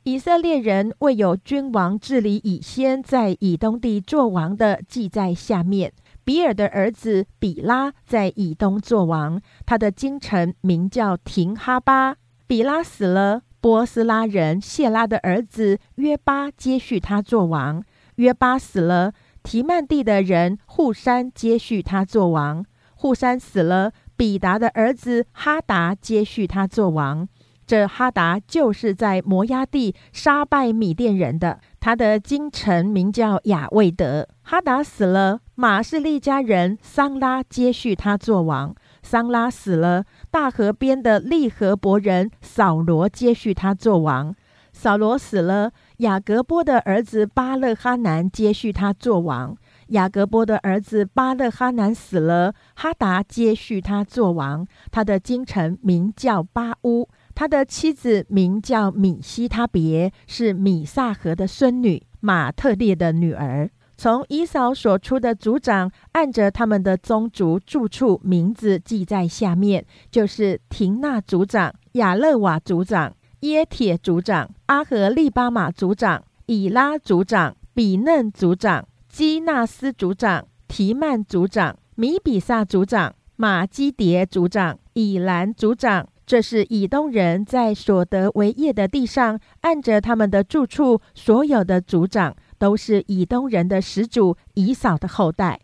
[0.04, 5.94] 以色列人未有君王治理以先，在以东地做王的，记在下面。
[6.26, 12.18] 比尔的儿子比拉在以东做王，他的京城名叫廷哈巴。
[12.48, 17.82] 比拉死了，波斯拉人谢拉的儿子约巴接续他做王。
[18.16, 22.66] 约巴死了，提曼地的人户山接续他做王。
[23.04, 27.28] 户山死了，比达的儿子哈达接续他做王。
[27.68, 34.30] 这哈达就是在摩崖地杀败米甸人的，他的京城名叫雅未德。
[34.44, 38.74] 哈达死了，马士利家人桑拉接续他做王。
[39.02, 44.34] 桑拉死了，大河边的利和伯人扫罗接续他做王。
[44.72, 49.58] 扫罗死了，雅各波的儿子巴勒哈南接续他做王。
[49.88, 54.65] 雅各波的儿子巴勒哈南死了，哈达接续他做王。
[54.91, 63.69] 他的京城名叫巴乌，他的妻子名叫米西他别，是米萨河的孙女，马特列的女儿。
[63.96, 78.86] 从以扫所出的族长，按着他们的宗族住处名字记在下面，就是廷纳族长、亚勒瓦族长、耶铁族长、阿和利巴马族长、以拉族长、比嫩族长。
[79.13, 95.60] 基纳斯族长、提曼族长、米比萨族长、马基迭族长、以兰族长，这是以东人在所得为业的地上，按着他们的住处，所有的族长都是以东人的始祖以扫的后代。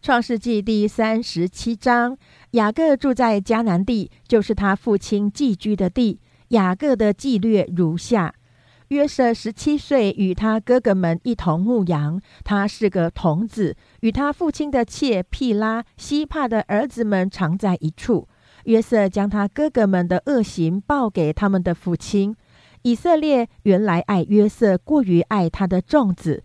[0.00, 2.16] 创世纪第三十七章，
[2.52, 6.18] 雅各住在迦南地，就是他父亲寄居的地。
[6.48, 8.32] 雅各的记略如下。
[8.88, 12.20] 约瑟十七岁，与他哥哥们一同牧羊。
[12.44, 18.28] 他是个童子，与他父亲的妾毗拉、西帕的儿子们常在一处。
[18.64, 22.36] 约瑟将他哥哥们的恶行报给他们的父亲。
[22.82, 26.44] 以色列原来爱约瑟过于爱他的众子，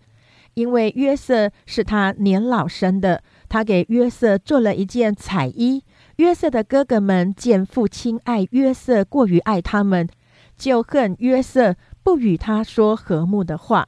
[0.54, 5.84] 因为约瑟是他年老生的，他给约瑟做了一件彩衣。
[6.16, 10.08] 约瑟的哥哥们见父亲爱约瑟过于爱他们，
[10.56, 13.86] 就恨约瑟，不与他说和睦的话。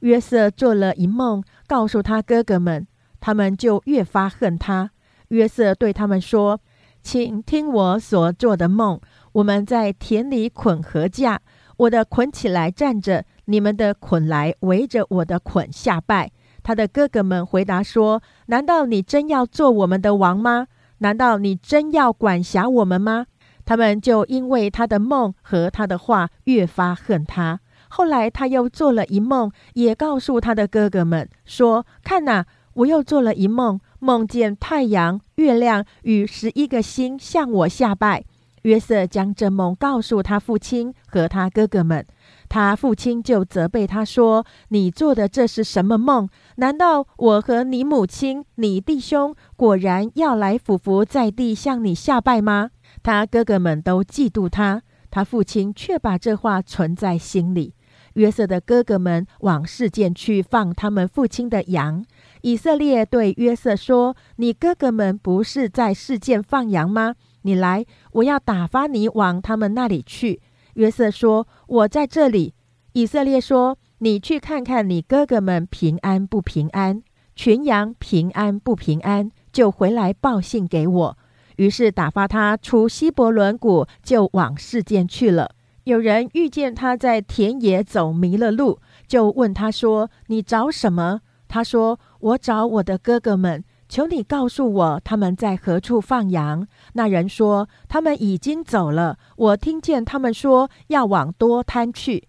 [0.00, 2.86] 约瑟做了一梦，告诉他哥哥们，
[3.20, 4.90] 他们就越发恨他。
[5.28, 6.60] 约瑟对他们说
[7.02, 9.00] ：“请听我所做的梦。
[9.32, 11.40] 我们在田里捆禾架，
[11.76, 16.30] 我的捆起来站着，你们的捆来围着我的捆下拜。”
[16.62, 20.66] 他的哥哥们回答说：“难道你真要做我们的王吗？”
[21.02, 23.24] 难道你真要管辖我们吗？
[23.70, 27.60] 他们就因为他的梦和他的话越发恨他。
[27.90, 38.24] 后来他又做了一梦，也告诉他的哥哥们说：“看呐，我又做了一梦，梦见太阳、月亮与十一个星向我下拜。”
[38.62, 42.04] 约瑟将这梦告诉他父亲和他哥哥们。
[42.48, 46.28] 他父亲就责备他说：“你做的这是什么梦？
[46.56, 52.70] 难道我和你母亲、你弟兄果然要来俯伏在地向你下拜吗？”
[53.02, 57.74] 他哥哥们都嫉妒他，他父亲却把这话存在心里。
[58.14, 62.04] 约瑟的哥哥们往事件去放他们父亲的羊。
[62.42, 67.14] 以色列对约瑟说：“你哥哥们不是在事件放羊吗？
[67.42, 70.42] 你来，我要打发你往他们那里去。”
[70.74, 72.54] 约瑟说：“我在这里。”
[72.94, 77.02] 以色列说：“你去看看你哥哥们平安不平安，
[77.36, 81.18] 群羊平安不平安，就回来报信给我。”
[81.60, 85.50] 于是打发他出西伯伦谷，就往事件去了。
[85.84, 96.66] 有人遇见他在田野走迷了路，就问他说：“你找什么？”他说：“我找我的哥哥们。”求你告诉我他们在何处放羊。
[96.94, 99.18] 那人说他们已经走了。
[99.36, 102.26] 我听见他们说要往多滩去。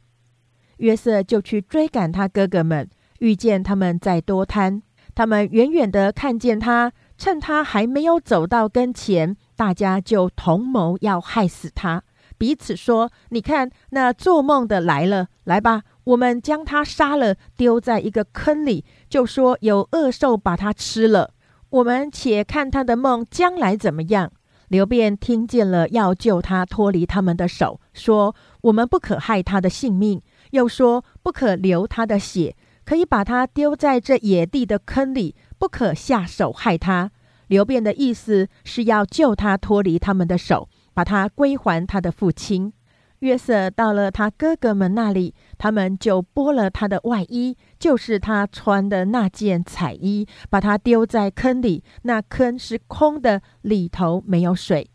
[0.78, 2.89] 约瑟就去追赶他哥哥们，
[3.20, 4.82] 遇见他们在多滩。
[5.13, 12.01] 他们远远的看见他，趁他还没有走到跟前，大家就同谋要害死他，
[12.36, 21.36] 彼此说：“你看那做梦的来了，来吧，我们将他杀了，丢在一个坑里，就说有恶兽把他吃了。”
[21.69, 24.31] 我们且看他的梦将来怎么样。
[24.69, 37.12] 刘辩听见了，要救他脱离他们的手，说：“我们不可害他的性命，又说不可流他的血，可以把他丢在这野地的坑里，不可下手害他。”
[37.45, 42.74] 刘辩的意思是要救他脱离他们的手，把他归还他的父亲。
[43.19, 51.84] 约瑟到了他哥哥们那里，他们就剥了他的外衣，就是他穿的那件彩衣，把他丢在坑里。
[52.02, 54.89] 那坑是空的，里头没有水。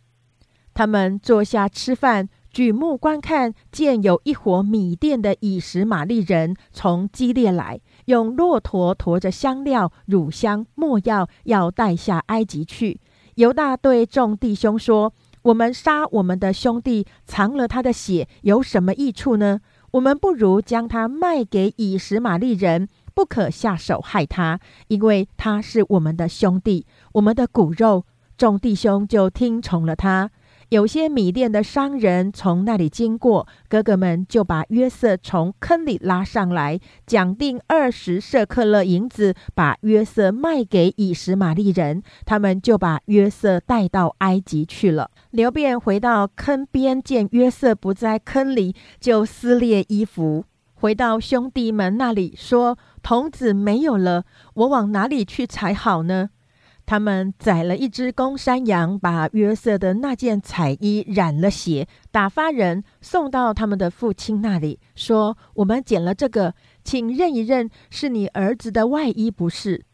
[0.74, 13.00] 他们坐下吃饭，举目观看，见有一伙米店的以实玛利人从基列来，用骆驼驮着香料、乳香、没药，要带下埃及去。
[13.36, 15.12] 犹大对众弟兄说。
[15.46, 19.60] 我们杀我们的兄弟，藏了他的血，有什么益处呢？
[19.92, 28.04] 我们不如将他卖给以实玛利人，不可下手害他，因为他是我们的兄弟，我们的骨肉。
[28.36, 30.32] 众弟兄就听从了他。
[30.70, 42.02] 有些米店的商人从那里经过，哥哥们就把约瑟从坑里拉上来，讲定二十舍克勒银子，把约瑟卖给以实玛利人。
[42.24, 45.12] 他们就把约瑟带到埃及去了。
[45.30, 54.24] 刘辩回到坑边，见约瑟不在坑里，就撕裂衣服，回到兄弟们那里说：“童子没有了，
[54.54, 56.30] 我往哪里去才好呢？”
[56.86, 69.84] 他们宰了一只公山羊，把约瑟的那件彩衣染了血，打发人送到他们的父亲那里，说：“我们捡了这个，请认一认，是你儿子的外衣不是？”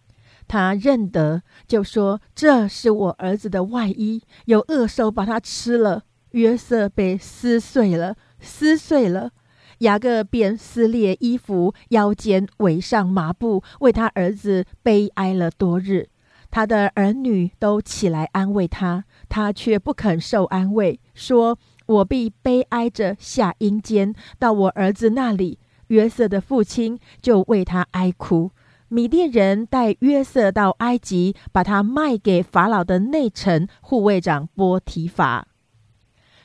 [0.47, 6.03] 他认得，就说：“这是我儿子的外衣，有恶兽把它吃了。”
[6.33, 9.31] 约瑟被撕碎了，撕碎了。
[9.79, 16.09] 雅各便撕裂衣服，腰间围上麻布，为他儿子悲哀了多日。
[16.53, 28.51] 他的儿女都起来安慰他，他却不肯受安慰，说：“我必悲哀着下阴间，到我儿子那里。”约瑟的父亲就为他哀哭。
[28.88, 35.49] 米甸人带约瑟到埃及，把他卖给法老的内臣护卫长波提法。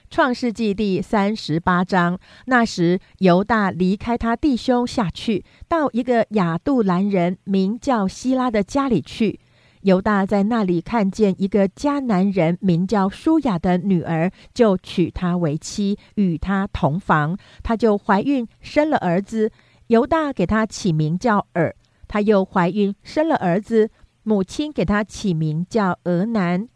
[0.09, 9.41] 创世纪第三十八章，那时犹大离开他弟兄下去，到一个亚杜兰人名叫希拉的家里去。
[9.81, 17.37] 犹大在那里看见一个迦南人名叫舒雅的女儿，就娶她为妻，与她同房。
[17.63, 19.51] 她就怀孕，生了儿子。
[19.87, 21.75] 犹大给她起名叫尔。
[22.07, 23.89] 她又怀孕，生了儿子，
[24.23, 26.67] 母亲给她起名叫俄南。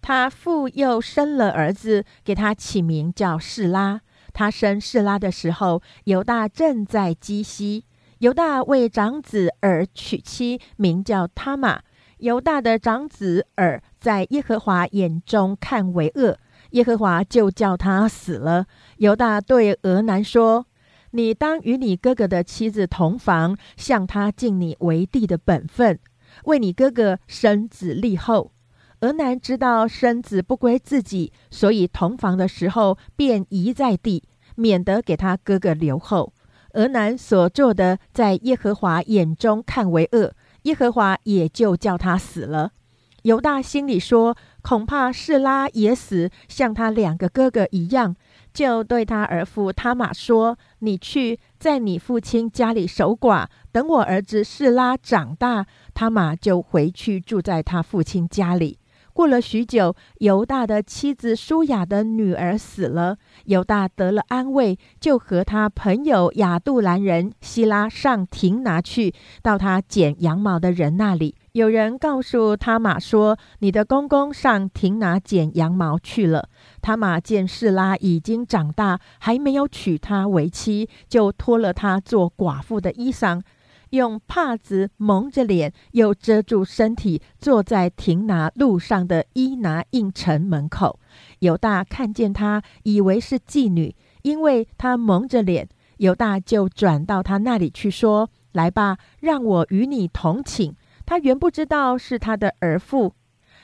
[0.00, 4.00] 她父又生了儿子，给他起名叫示拉。
[4.32, 7.84] 他生示拉的时候，犹大正在基西。
[8.18, 11.80] 犹大为长子而娶妻，名叫他玛。
[12.18, 16.38] 犹大的长子尔在耶和华眼中看为恶，
[16.70, 18.66] 耶和华就叫他死了。
[18.96, 20.66] 犹大对俄南说
[21.12, 25.98] ：“你当与你哥哥的妻子同房，向他尽你为弟的本分，
[26.44, 28.52] 为你哥哥生子立后。”
[29.00, 36.32] 俄南知道生子不归自己，所以同房的时候便移在地，免得给他哥哥留后。
[36.72, 40.32] 俄南所做的，在耶和华眼中看为恶。
[40.66, 42.72] 耶和华也就叫他死了。
[43.22, 48.14] 犹大心里说：“恐怕示拉也死，像他两个哥哥一样。”
[48.52, 58.78] 就对他儿父他玛说：“你去在你父亲家里守寡，等我儿子示拉长大，他玛就回去住在他父亲家里。”
[59.16, 71.34] 过了许久，犹大的妻子舒雅的女儿死了，犹大得了安慰，就和他朋友亚杜兰人希拉上亭拿去，到他剪羊毛的人那里。
[71.52, 76.50] 有人告诉他玛说：“你的公公上亭拿剪羊毛去了。”
[76.82, 83.40] 他玛见示拉已经长大，还没有娶她为妻，就脱了她做寡妇的衣裳。
[83.96, 91.00] 用帕子蒙着脸，又遮住身体，坐在亭拿路上的伊拿印城门口。
[91.40, 95.68] 犹大看见他，以为是妓女，因为他蒙着脸。
[95.98, 100.76] 犹大就转到他那里去，说：“来吧，让我与你同寝。”
[101.06, 103.14] 他原不知道是他的儿妇。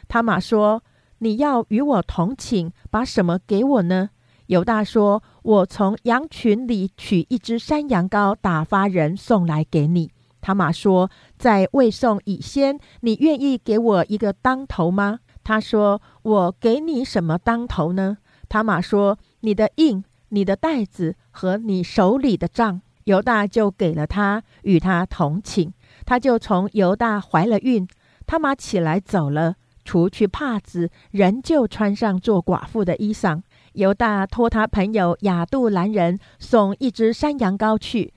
[0.08, 0.82] 他玛说
[1.20, 4.10] ：“你要与我同寝，把什么给我呢？”
[4.46, 10.10] 犹大说：“我从羊群里取一只山羊羔，打发人送来给你。”
[10.42, 18.18] 他玛说：“在未送以先，你愿意给我一个当头吗？”他说：“我给你什么当头呢？”
[18.50, 25.72] 他玛说：“你的印、你的袋子和你手里的账。”犹大就给了他，与他同寝。
[26.04, 27.86] 他就从犹大怀了孕。
[28.26, 33.42] 他玛起来走了，除去帕子，仍旧穿上做寡妇的衣裳。
[33.72, 38.14] 犹大托他朋友亚杜兰人送一只山羊羔去。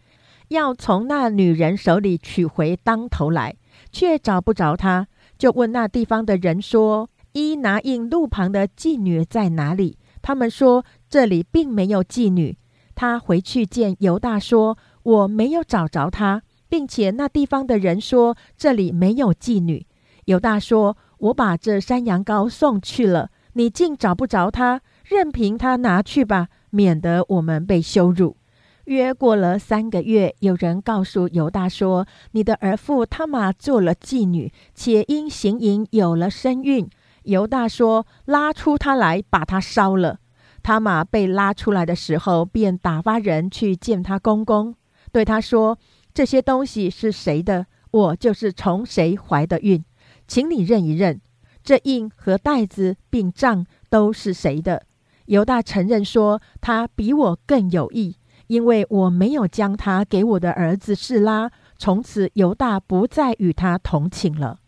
[0.56, 3.56] 要从那女人手里取回当头来，
[3.92, 12.58] 却找不着她，就问那地方的人说：“伊拿印路旁的妓女在哪里？”他们说：“这里并没有妓女。”
[12.96, 19.86] 他回去见犹大说：“我没有找着她，并且那地方的人说这里没有妓女。”
[20.26, 28.38] 犹大说：“我把这山羊羔送去了，你竟找不着她，任凭他拿去吧，免得我们被羞辱。”
[28.86, 36.88] 约过了三个月，有人告诉犹大说：“你的儿妇他玛做了妓女，且因行淫有了身孕。”
[37.24, 40.20] 犹大说：“拉出他来，把他烧了。”
[40.62, 44.76] 他玛被拉出来的时候，便打发人去见他公公，
[45.12, 45.80] 对他说
[46.14, 47.66] ：“这些东西是谁的？
[47.92, 49.84] 我就是从谁怀的孕，
[50.28, 51.22] 请你认一认，
[51.64, 54.84] 这印和袋子并账都是谁的？”
[55.26, 58.18] 犹大承认说：“他比我更有意。”
[58.48, 64.60] 因为我没有将他给我的儿子示拉，从此犹大不再与他同寝了。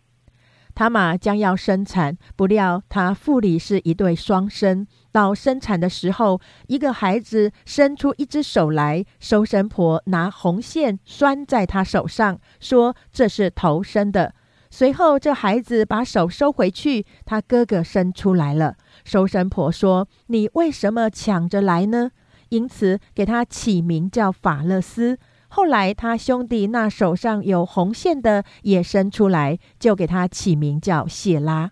[0.73, 4.86] 他玛将要生产，不料他腹里是一对双生。
[5.11, 14.36] 到生产的时候，一个孩子伸出一只手来，收生婆拿红线拴在他手上，说这是头生的。
[14.69, 18.75] 随后这孩子把手收回去，他哥哥生出来了。
[19.03, 22.11] 收生婆说：“你为什么抢着来呢？”
[22.49, 25.17] 因此，给他起名叫法勒斯。
[25.49, 31.71] 后来，他兄弟那手上有红线的也生出来，就给他起名叫谢拉。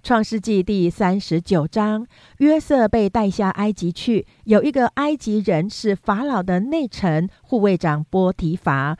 [0.00, 2.06] 创世纪第三十九章，
[2.38, 4.26] 约瑟被带下埃及去。
[4.44, 8.96] 有一个埃及人是法老的内臣护卫长波提法，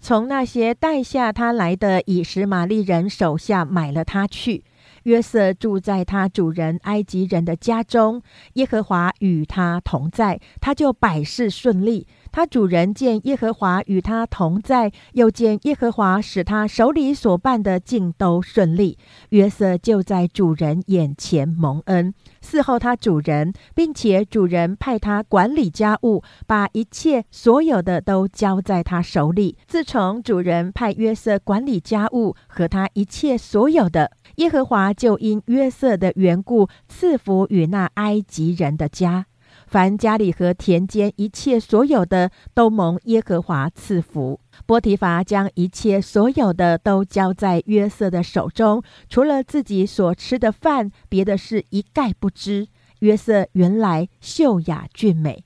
[0.00, 4.64] 从那些带下他来的以实玛利人手下买了他去。
[5.04, 8.22] 约瑟住在他主人埃及人的家中，
[8.54, 12.06] 耶和华与他同在，他就百事顺利。
[12.30, 18.98] 他主人见耶和华与他同在，又见耶和华使他手里所办的尽都顺利，
[19.30, 29.56] 约瑟就在主人眼前蒙恩，伺候他主人，并且主人派他管理家务，把一切所有的都交在他手里。
[29.66, 39.26] 自从主人派约瑟管理家务和他一切所有的，耶和华就因约瑟的缘故赐福与那埃及人的家。
[39.66, 44.40] 凡家里和田间一切所有的，都蒙耶和华赐福。
[44.64, 52.68] 波提乏将一切所有的都交在约瑟的手中，除了自己所吃的饭，别的事一概不知。
[53.00, 55.44] 约瑟原来秀雅俊美。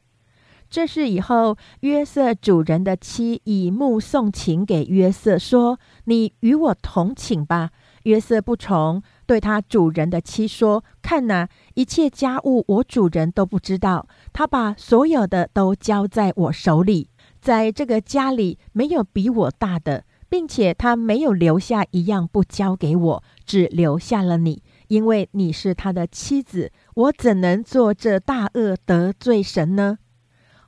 [0.71, 7.71] 这事以后，约瑟主人的妻以目送情给约瑟，说：“你与我同寝吧。”
[8.05, 9.03] 约瑟不从。
[9.27, 14.07] 对他主人的妻说：“看呐，一切家务我主人都不知道。
[14.33, 17.09] 他把所有的都交在我手里，
[17.41, 26.71] 在这个家里没有比我大的，并且他没有留下一样不交给我，只留下了你，因为你是他的妻子。
[26.95, 29.99] 我怎能做这大恶得罪神呢？”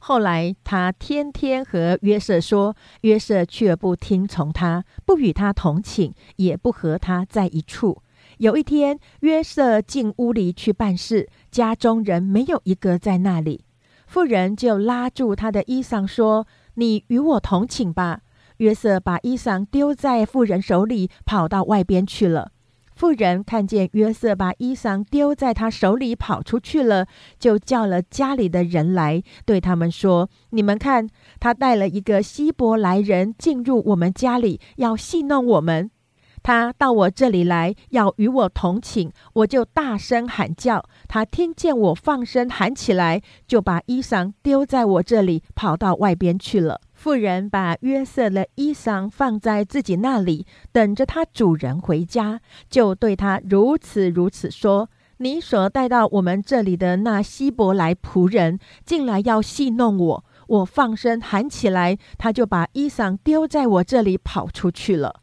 [0.06, 8.02] 后来他天天和约瑟说，约瑟却不听从他，不与他同寝，也不和他在一处。
[8.36, 13.64] 有一天，约瑟进屋里去办事，家中人没有一个在那里。
[14.06, 16.46] 妇人就拉住他的衣裳说
[16.76, 18.20] ：“你与我同寝吧。”
[18.58, 22.52] 约瑟把衣裳丢在妇人手里，跑到外边去了。
[22.94, 27.06] 妇人看见约瑟把衣裳丢在他手里跑出去了，
[27.38, 31.08] 就叫了家里的人来，对他们说：“你们看，
[31.40, 35.90] 他带了一个希伯来人进入我们家里，要戏弄我们。”
[36.44, 40.84] 他到我这里来，要与我同寝，我就大声喊叫。
[41.08, 46.82] 他听见我放声喊起来，就把衣裳丢在我这里，跑到外边去了。
[46.92, 60.24] 妇人把约瑟的衣裳放在自己那里，等着他主人回家，就对他如此如此说：“你所带到我们这里的那希伯来仆人，进来要戏弄我。
[60.46, 65.20] 我放声喊起来，他就把衣裳丢在我这里，跑出去了。”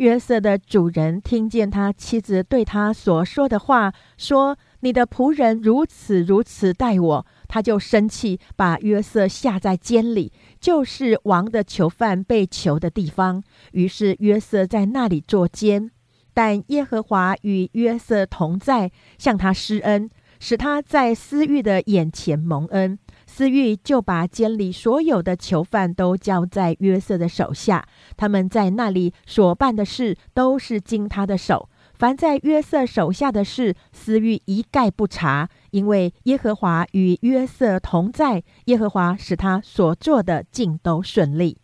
[0.00, 13.42] 约瑟的主人听见他妻子对他所说的话，说：“你的仆人如此如此待我。”他就生气，把约瑟下在监里，就是王的囚犯被囚的地方。
[13.72, 15.90] 于是约瑟在那里坐监。
[16.32, 22.98] 但耶和华与约瑟同在，向他施恩，使他在私欲的眼前蒙恩。
[23.40, 31.70] 私狱就把监里所有的囚犯都交在约瑟的手下，他们在那里所办的事都是经他的手。
[31.94, 41.56] 凡在约瑟手下的事，私狱一概不查，因为耶和华与约瑟同在，耶和华使他所做的尽都顺利。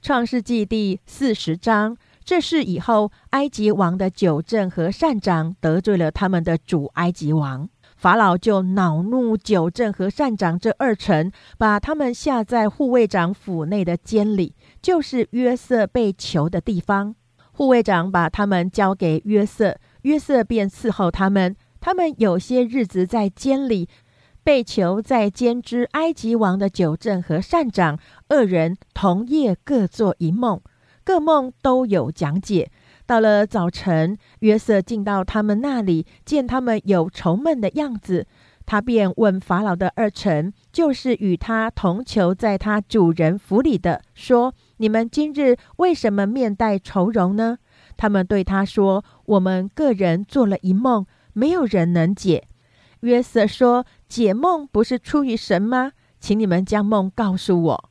[0.00, 7.68] 创世纪第四十章，这事以后，埃及王的九正和善长得罪了他们的主埃及王。
[7.98, 17.16] 法老就恼怒九正和善长这二臣，把他们下在护卫长府内的监里，就是约瑟被囚的地方。
[17.50, 21.56] 护卫长把他们交给约瑟，约瑟便伺候他们。
[21.80, 23.88] 他们有些日子在监里
[24.44, 30.60] 被囚，在监之埃及王的九正和善长二人同夜各做一梦，
[31.02, 32.70] 各梦都有讲解。
[33.08, 38.26] 到了早晨，约瑟进到他们那里，见他们有愁闷的样子，
[38.66, 47.56] 他便问法老的二臣，就是与他同囚在他主人府里的，说：“你们今日为什么面带愁容呢？”
[47.96, 52.46] 他们对他说：“我们个人做了一梦，没有人能解。”
[53.00, 55.92] 约瑟说：“解梦不是出于神吗？
[56.20, 57.90] 请你们将梦告诉我。”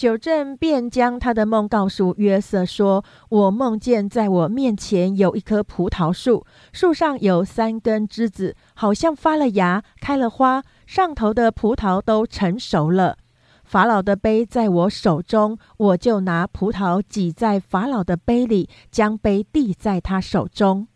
[0.00, 13.18] 九正便将他的梦告诉约瑟，说：“我梦见在我面前有一棵葡萄树，树上有三根枝子，好像发了芽、开了花，上头的葡萄都成熟了。
[13.62, 20.88] 法老的杯在我手中，我就拿葡萄挤在法老的杯里，将杯递在他手中。”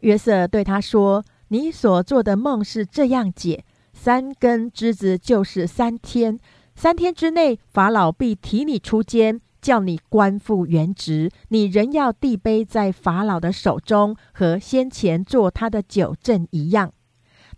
[0.00, 3.64] 约瑟对他说：“你所做的梦是这样解：
[3.94, 6.38] 三根枝子就是三天。”
[6.80, 11.28] 三天之内，法老必提你出监，叫你官复原职。
[11.48, 16.92] 你仍要递杯在法老的手中，和先前做他的酒政一样。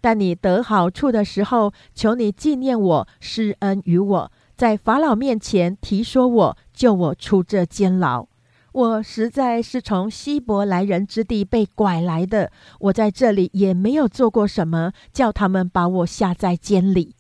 [0.01, 8.27] 但你得好处的时候，求你纪念我，施恩于我，在法老面前提说我，救我出这监牢。
[8.73, 17.15] 我实在是从希伯来人之地被拐来的，我在这里也没有做过什么，叫他们把我下在监里。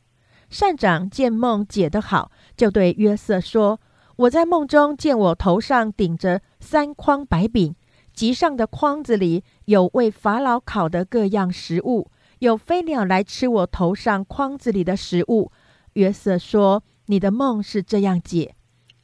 [0.50, 3.80] 善长见梦解得好，就对约瑟说
[4.16, 7.74] ：“我在梦中见我头上顶着三筐白饼，
[8.12, 15.52] 极上的筐子里有为法老烤的各样食物，有飞鸟来吃我头上筐子里的食物。”
[15.94, 18.56] 约瑟说：“你的梦是这样解，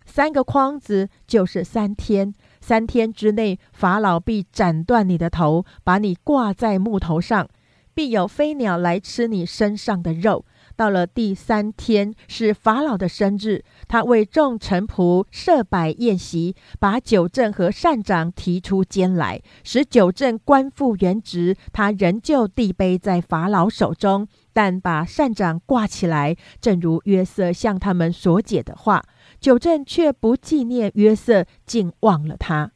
[0.04, 7.48] 三个筐子就是三天，三天之内法老必斩断你的头，把你挂在木头上，
[7.94, 10.44] 必有飞鸟来吃你身上的肉。”
[10.76, 21.56] 到了第三天是法老的生日，他为众臣仆设摆宴席，把九正和善长提出监来，使九正官复原职。
[21.72, 29.02] 他仍旧递杯在法老手中，但把善长挂起来，正如约瑟向他们所解的话。
[29.40, 32.72] 九正却不纪念约瑟，竟忘了他。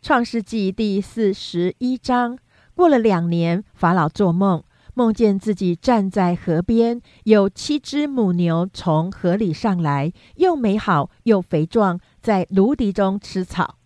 [0.00, 2.38] 创世纪第四十一章。
[2.82, 4.60] 过了两年，法老做梦，
[4.94, 13.76] 梦见自己站在河边，有七只母牛从河里上来，又美好又肥壮，在芦荻中吃草。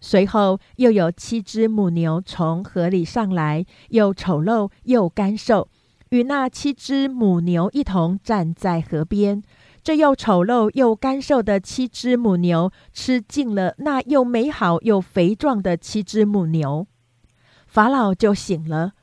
[0.00, 5.68] 随后又有七只母牛从河里上来，又丑陋又干瘦，
[6.08, 9.42] 与那七只母牛一同站在河边。
[9.82, 16.86] 这又丑陋又干瘦的七只母牛吃尽了那又美好又肥壮的七只母牛。
[17.70, 18.94] 法老就醒了，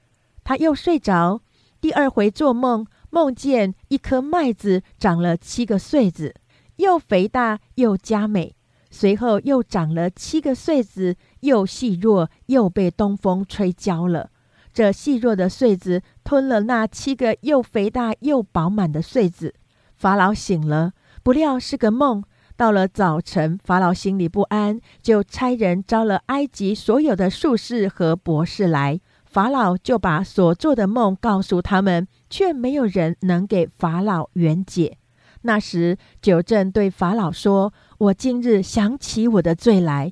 [0.43, 1.39] 他又睡着。
[1.79, 6.35] 第二回做梦，梦见一颗麦子长了七个穗子，
[6.75, 8.53] 又肥大又佳美。
[8.91, 14.31] 随后又长了七个穗子，又细弱，又被东风吹焦了。
[14.73, 19.55] 这细弱的穗子吞了那七个又肥大又饱满的穗子。
[19.95, 20.91] 法老醒了，
[21.23, 22.21] 不料是个梦。
[22.57, 28.99] 到了早晨，法老心里不安，就差人招了埃及所有的术士和博士来。
[29.25, 34.97] 法老就把所做的梦告诉他们，却没有人能给法老圆解。
[35.43, 40.11] 那时，九正对法老说：“我今日想起我的罪来。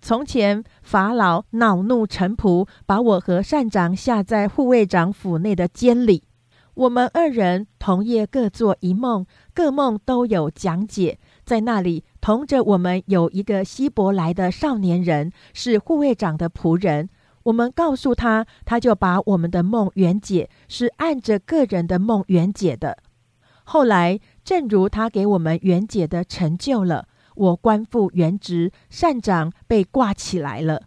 [0.00, 6.22] 从前，法老恼怒臣仆，把我和善长下在护卫长府内的监里。
[6.72, 17.08] 我们二人同夜各做一梦，各梦都有讲解。”在那里，同着我们有一个希伯来的少年人，是护卫长的仆人。
[17.44, 22.96] 我们告诉他，他就把我们的梦圆解，是按着个人的梦圆解的。
[23.64, 30.84] 后来，正如他给我们圆解的成就了，我官复原职，善长被挂起来了。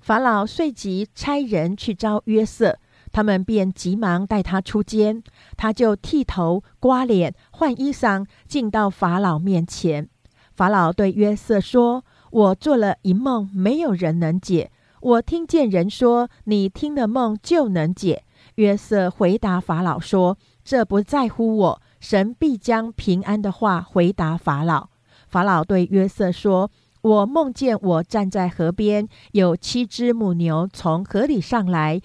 [0.00, 2.78] 法老遂即差人去招约瑟。
[3.12, 5.24] 他们便急忙带他出监，
[5.56, 10.08] 他就剃头、刮脸、换衣裳，进到法老面前。
[10.54, 14.70] 法老对约瑟说：“我做了一梦，没有人能解。
[15.02, 18.24] 我听见人说，你听了梦就能解。”
[18.56, 24.88] 约瑟回答法老说：“这不在乎我，神必将平安的话回答法老。”
[25.28, 26.70] 法老对约瑟说
[27.02, 32.00] ：“我梦见我站在河边，有七只母牛从河里上来。”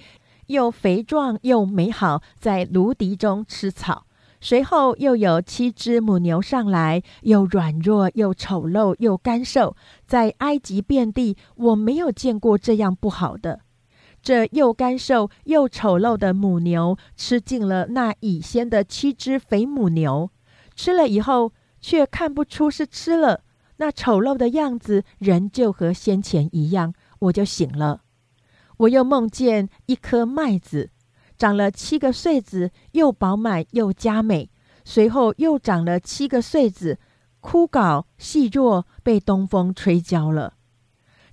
[0.48, 4.06] 又肥壮又美好，在芦荻中吃草。
[4.48, 9.76] 随后又有七只母牛上来，又软弱又丑陋又干瘦，
[10.06, 13.62] 在埃及遍地，我没有见过这样不好的。
[14.22, 20.30] 这又干瘦又丑陋的母牛吃尽了那已先的七只肥母牛，
[20.76, 23.42] 吃了以后却看不出是吃了，
[23.78, 28.02] 那丑陋的样子仍旧和先前一样，我就醒了。
[28.78, 30.92] 我又梦见一颗麦子，
[31.38, 34.50] 长了七个穗子，又饱满又佳美。
[34.84, 37.00] 随后又长了七个穗子，
[37.40, 40.54] 枯槁细弱，被东风吹焦了。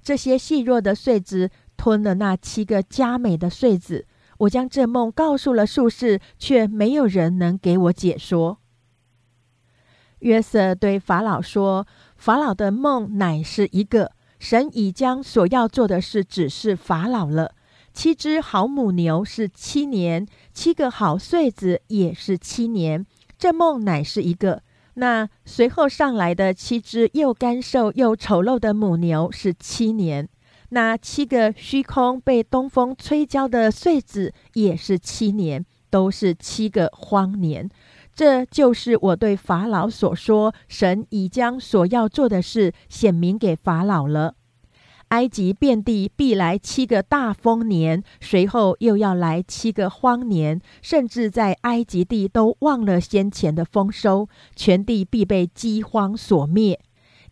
[0.02, 4.06] 这些细弱的穗子吞了那七个佳美的穗子。
[4.38, 8.58] 我将这梦告诉了术士，却没有人能给我解说。
[10.20, 11.86] 约瑟对法老说
[12.16, 17.54] ：“法老的梦乃是一个。”神已将所要做的事指示法老了。
[17.92, 23.06] 七只好母牛是七年，七个好穗子也是七年。
[23.38, 24.62] 这梦乃是一个。
[24.94, 30.28] 那随后上来的七只又干瘦又丑陋的母牛是七年。
[30.70, 37.68] 那七个虚空被东风吹焦的穗子也是七年，都是七个荒年。
[38.14, 44.34] 这就是我对法老所说，神已将所要做的事显明给法老了。
[45.12, 56.80] 埃及遍地必来七个大丰年，随后又要来七个荒年，甚至在埃及地都忘了先前的丰收，全地必被饥荒所灭。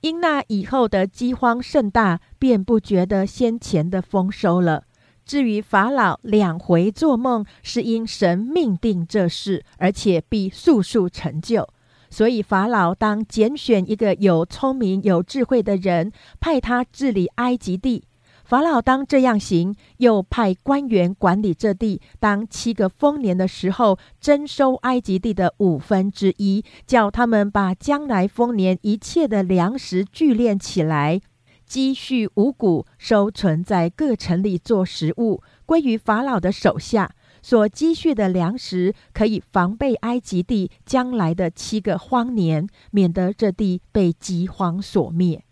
[0.03, 4.85] 因那以后的饥荒甚大，便不觉得先前的丰收了。
[5.25, 11.67] 至于法老两回做梦，是因神命定这事，而且必速速成就。
[12.11, 18.05] 所以法老当拣选一个有聪明、有智慧的人，派他治理埃及地。
[18.45, 22.01] 法老当这样行，又派官员管理这地。
[22.19, 31.21] 当七个丰年的时候，征收埃及地的五分之一，叫他们把将来丰年一切的粮食聚敛起来，
[31.65, 37.13] 积蓄五谷，收存在各城里做食物，归于法老的手下。
[37.43, 45.45] 所积蓄的粮食可以防备埃及地将来的七个荒年，免得这地被饥荒所灭。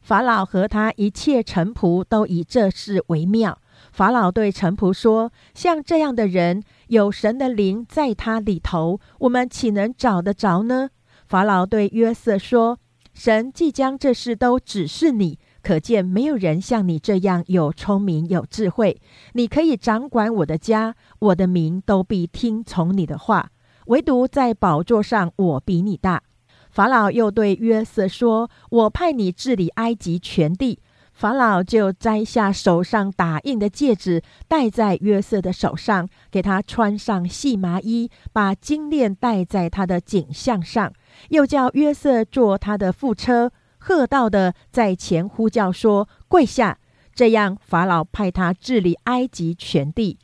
[0.00, 3.58] 法老和他一切臣仆都以这事为妙。
[3.92, 10.90] 法老对臣仆说：“像这样的人，有神的灵在他里头，我们岂能找得着呢？”
[11.26, 12.78] 法老对约瑟说
[13.14, 19.00] ：“神即将这事都指示你，可见没有人像你这样有聪明有智慧。
[19.34, 23.50] 你可以掌管我的家，我的民都必听从你的话。
[23.86, 26.22] 唯独在宝座上，我比你大。”
[26.70, 30.80] 法老又对约瑟说：“我派你治理埃及全地。”
[31.12, 40.90] 法老就摘下手上打印的戒指，戴在约瑟的手上，给他穿上细麻衣，把金链戴在他的颈项上，
[41.28, 43.52] 又叫约瑟坐他的副车，
[43.84, 46.78] 喝道的在前呼叫说：“跪下！”
[47.12, 50.20] 这样，法老派他治理埃及全地。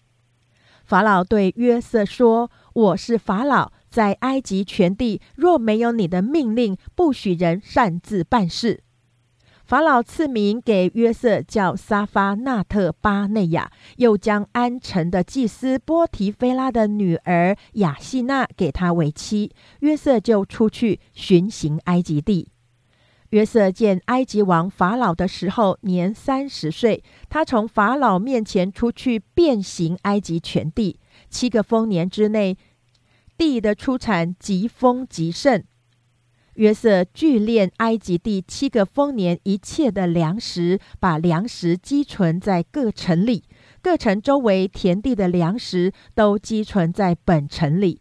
[0.85, 8.85] 法老对约瑟说：“我是法老。”在埃及全地，若没有你的命令，不许人擅自办事。
[9.65, 19.53] 法老赐名给约瑟，叫沙发纳特巴内亚，又将安城的祭司波提菲拉的女儿雅西娜给他为妻。
[19.81, 22.49] 约瑟就出去巡行埃及地。
[23.31, 27.03] 约瑟见埃及王法老的时候，年三十岁。
[27.29, 30.99] 他从法老面前出去，遍行埃及全地。
[31.29, 32.57] 七个丰年之内。
[33.37, 35.63] 地的出产极丰极盛，
[36.55, 43.45] 约瑟聚敛埃及地七个丰年一切的粮食，把粮食积存在各城里，
[43.81, 48.01] 各城周围田地的粮食都积存在本城里。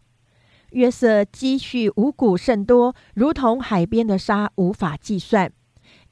[0.72, 5.50] 约瑟积蓄五谷甚多，如同海边的沙，无法计算，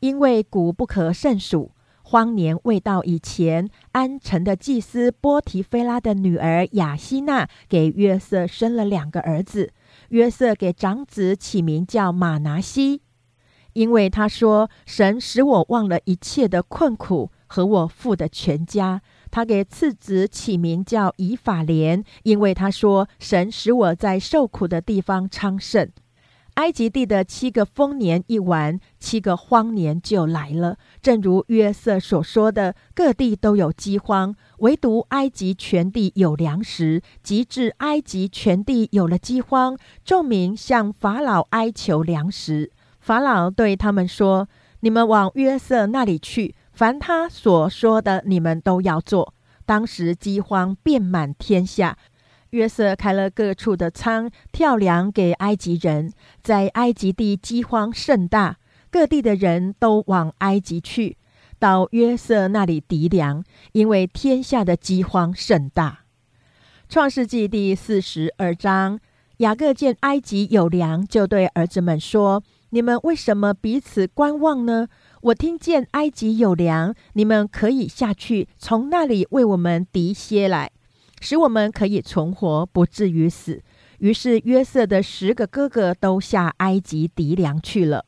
[0.01, 1.73] 因为谷不可胜数。
[2.03, 9.73] 荒年未到以前，安城的祭司波提菲拉的女儿雅西娜给约瑟生了两个儿子。
[10.11, 13.03] 约瑟给长子起名叫马拿西，
[13.73, 19.03] 因为他说：“神使我忘了一切的困苦和我父的全家。”
[19.37, 25.91] 他给次子起名叫以法莲，因为他说：“神使我在受苦的地方昌盛。”
[26.57, 30.79] 埃及地的七个丰年一完，七个荒年就来了。
[31.03, 37.03] 正如约瑟所说的，各地都有饥荒，唯独埃及全地有粮食。
[37.23, 42.73] 及至埃及全地有了饥荒，众民向法老哀求粮食。
[43.01, 44.49] 法老对他们说
[44.81, 49.33] ：“你们往约瑟那里去，凡他所说的，你们都要做。”
[49.65, 51.97] 当时饥荒遍满天下。
[52.51, 56.13] 约瑟开了各处的仓，跳粮给埃及人。
[56.43, 58.59] 在埃及地饥荒甚大，
[58.91, 61.17] 各地的人都往埃及去，
[61.59, 66.01] 到约瑟那里抵粮，因为天下的饥荒甚大。
[66.89, 69.01] 创世纪第四十二章，
[69.39, 74.87] 雅各见埃及有粮，就对儿子们说：“你们为什么彼此观望呢？
[75.23, 80.71] 我听见埃及有粮，你们可以下去，从那里为我们提些来。”
[81.19, 83.63] 使我们可以存活，不至于死。
[84.01, 88.05] 于是约瑟的十个哥哥都下埃及敌粮去了。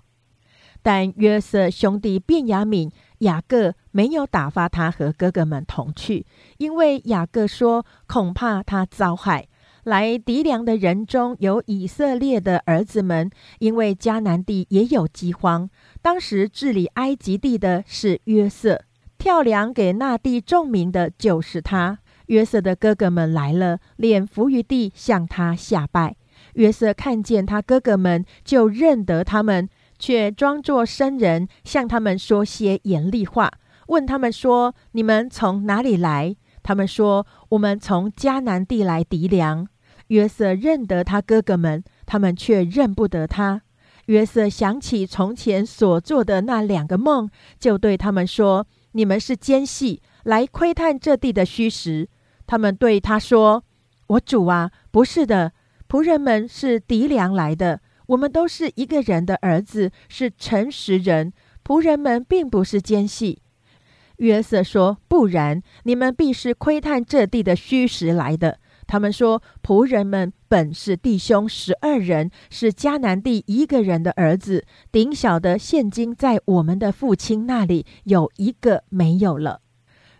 [0.83, 2.91] 但约瑟兄弟便雅敏、
[3.21, 6.27] 雅各没有打发他和哥哥们同去，
[6.59, 9.49] 因为雅各说恐怕他遭害。
[9.85, 15.71] 来敌粮的人中有以色列的儿子们，因为迦南地也有饥荒。
[16.01, 18.83] 当时治理埃及地的是约瑟，
[19.19, 21.99] 跳粮给那地众民的就是他。
[22.27, 26.17] 约瑟的哥哥们来了，脸伏于地，向他下拜。
[26.55, 29.69] 约瑟看见他哥哥们，就认得他们，
[29.99, 33.51] 却装作生人，向他们说些严厉话，
[33.89, 39.67] 问他们说：“你们从哪里来？”他们说：“我们从迦南地来敌粮。”
[40.09, 43.63] 约瑟认得他哥哥们，他们却认不得他。
[44.09, 47.29] 约瑟想起从前所做的那两个梦，
[47.59, 52.09] 就对他们说：“你们是奸细，来窥探这地的虚实。”
[52.47, 53.65] 他们对他说
[54.09, 55.53] ：“我主啊，不是的，
[55.87, 57.81] 仆人们是敌粮来的。
[58.07, 61.35] 我们都是一个人的儿子，是诚实人。
[61.63, 63.43] 仆人们并不是奸细。”
[64.17, 74.65] 约瑟说：“不然，你们必是窥探这地的虚实来的。”他们说：“仆人们本是弟兄十二人，是迦南地一个人的儿子。
[74.91, 79.61] 顶小的现今在我们的父亲那里有一个没有了。”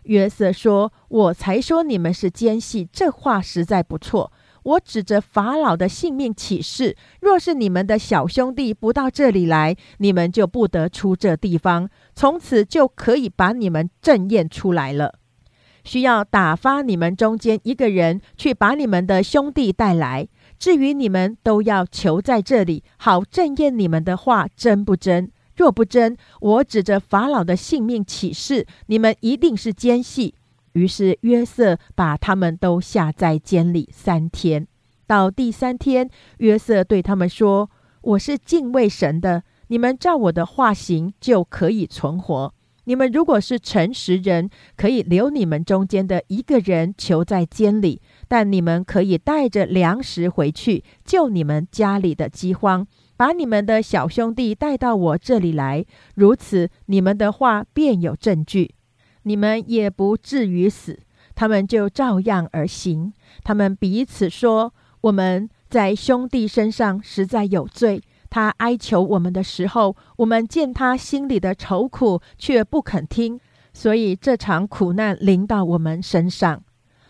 [0.03, 4.31] 约瑟说：“我才说你们是奸细，这话实在不错。
[4.61, 15.15] 我指着法老的性命起誓，若是你们的小兄弟不到这里来，你们就不得出这地方，从此就可以把你们正验出来了。”
[15.83, 20.27] 需要打发你们中间一个人去把你们的兄弟带来。
[20.57, 25.31] 至于你们，都要求在这里，好正验你们的话真不真。
[25.55, 30.35] 若不真，我指着法老的性命起誓，你们一定是奸细。
[30.73, 34.67] 于是约瑟把他们都下在监里三天。
[35.07, 37.69] 到第三天，约瑟对他们说
[38.01, 42.53] ：“我是敬畏神的，你们照我的话行，就可以存活。”
[42.85, 55.85] 你们如果是诚实人，可以留你们中间的一个人囚在监里，但你们可以带着粮食回去，救你们家里的饥荒，把你们的小兄弟带到我这里来。
[56.15, 58.73] 如此，你们的话便有证据，
[59.23, 60.99] 你们也不至于死。
[61.35, 63.13] 他们就照样而行。
[63.43, 73.39] 他们彼此说：“我们在兄弟身上实在有罪。”他哀求我们的时候，我们见他心里的愁苦，却不肯听，
[73.73, 76.63] 所以这场苦难临到我们身上。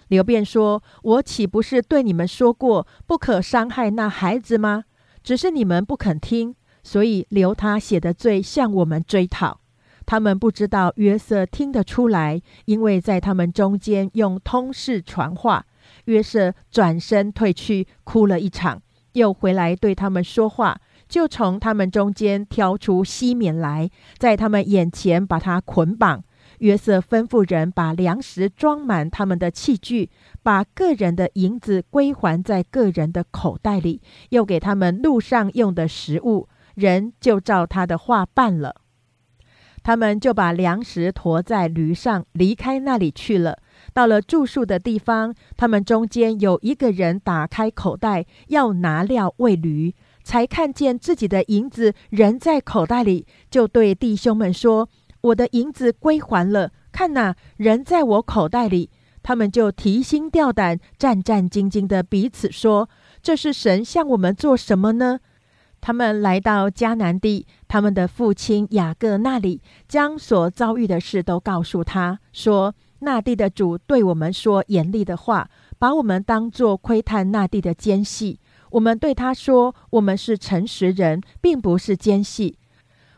[0.08, 4.86] 刘辩说：“我岂不是对你们说过，不可伤害那孩子吗？
[5.22, 9.60] 只是你们不肯听，所以留他写的罪向我们追讨。
[10.08, 15.66] 他们不知道约瑟听得出来，因为在他们中间用通事传话。
[16.06, 18.82] 约瑟转身退去，哭了一场，
[19.14, 20.80] 又回来对他们说话。”
[21.10, 26.24] 就从他们中间挑出西缅来，在他们眼前把他捆绑。
[26.60, 30.10] 约瑟吩咐人把粮食装满他们的器具，
[30.44, 36.48] 把个人的银子归还在个人的口袋里，又给他们路上用的食物。
[36.76, 38.76] 人就照他的话办了。
[39.82, 43.58] 他们就把粮食驮在驴上，离开那里去了。
[43.94, 49.96] 到了住宿的地方，他们中间有一个人打开口袋，要拿料喂驴。
[50.30, 54.88] 才看见自己的银子仍在口袋里，就对弟兄们说
[55.22, 58.92] ：“我的银子归还了，看呐，人在我口袋里。”
[59.24, 62.88] 他们就提心吊胆、战战兢兢的彼此说
[63.24, 65.20] ：“这是神向我们做什么呢？”
[65.82, 75.50] 他们来到迦南地，他们的父亲雅各那里，将所遭遇的事都告诉他说：“那地的主对我们说严厉的话，
[75.80, 78.39] 把我们当作窥探那地的奸细。”
[78.72, 82.58] 我们对他说：“我们是诚实人，并不是奸细。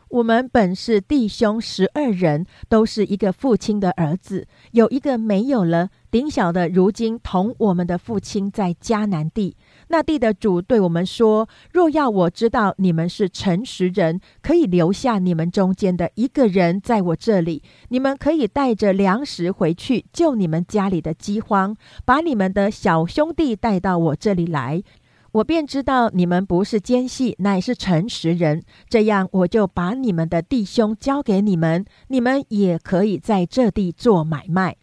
[0.08, 4.46] 我们本是弟兄十二人，都是一个父亲的儿子。
[4.72, 9.56] 有一个没有了，顶小的如今同我们的父亲在迦南地。
[9.88, 17.62] 那地的主对我们说：若要我知道你们是诚实人，可以留下你们中间的一个人在我这里。
[17.88, 21.74] 你们可以带着粮食回去，救你们家里的饥荒，
[22.04, 24.82] 把你们的小兄弟带到我这里来。”
[25.32, 28.62] 我便知道你们不是奸细，乃是诚实人。
[28.88, 34.76] 这样，我就把你们的弟兄交给你们，你们也可以在这地做买卖。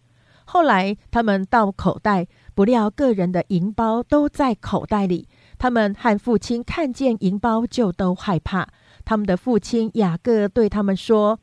[0.46, 2.26] 后来，他们到口袋，
[2.56, 5.28] 不料个人的银包都在口袋里。
[5.60, 8.68] 他们和父亲看见银包，就都害怕。
[9.06, 11.40] 他们的父亲雅各对他们说：“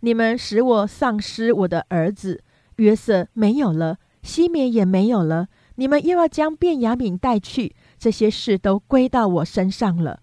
[0.00, 2.42] 你们使我丧失我的儿子
[2.76, 5.46] 约瑟没有了，西缅也没有了，
[5.76, 10.20] 你们又要将便雅悯带去。”这些事都归到我身上了。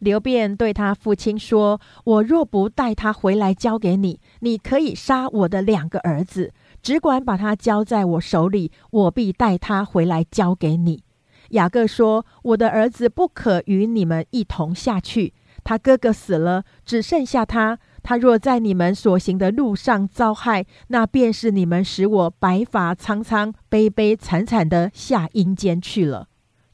[0.00, 6.52] 刘辩对他父亲说：“我若不带他回来交给你，你可以杀我的两个儿子，
[6.82, 11.02] 只管把他交在我手里，我必带他回来交给你。”
[11.50, 15.32] 雅各说：“我的儿子不可与你们一同下去。
[15.62, 17.78] 他哥哥死了，只剩下他。
[18.02, 26.28] 他若在你们所行的路上遭害，那便是你们使我白发苍苍、悲悲惨惨的下阴间去了。”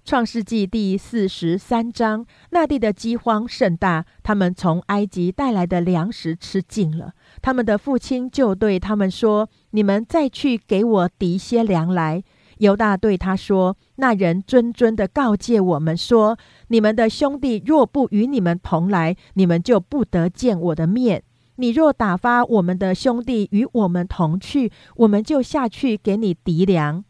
[0.04, 7.12] 创世纪第四十三章，那地的饥荒甚大，他们从埃及带来的粮食吃尽了。
[7.40, 12.24] 他们的父亲就对他们说：“你们再去给我提些粮来。”
[12.58, 16.36] 犹大对他说：“那人谆谆的告诫我们说，
[16.68, 21.22] 你们的兄弟若不与你们同来，你们就不得见我的面。
[21.56, 27.04] 你若打发我们的兄弟与我们同去，我们就下去给你抵粮。”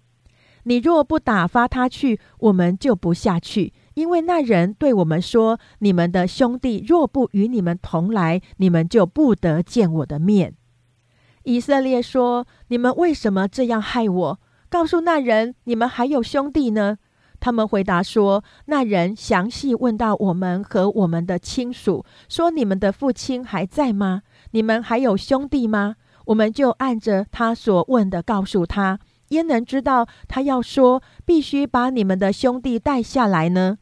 [0.64, 10.54] 你若不打发他去，我们就不下去，因为那人对我们说：“你们的兄弟若不与你们同来，你们就不得见我的面。”
[11.44, 16.98] 以色列说：“你们为什么这样害我？”告诉那人：“你们还有兄弟呢？”
[17.40, 24.22] 他们回答说：“那人详细问到我们和我们的亲属，说你们的父亲还在吗？
[24.50, 25.96] 你们还有兄弟吗？”
[26.26, 29.00] 我们就按着他所问的告诉他。
[29.30, 33.78] 焉能知道他要说必须把你们的兄弟带下来呢？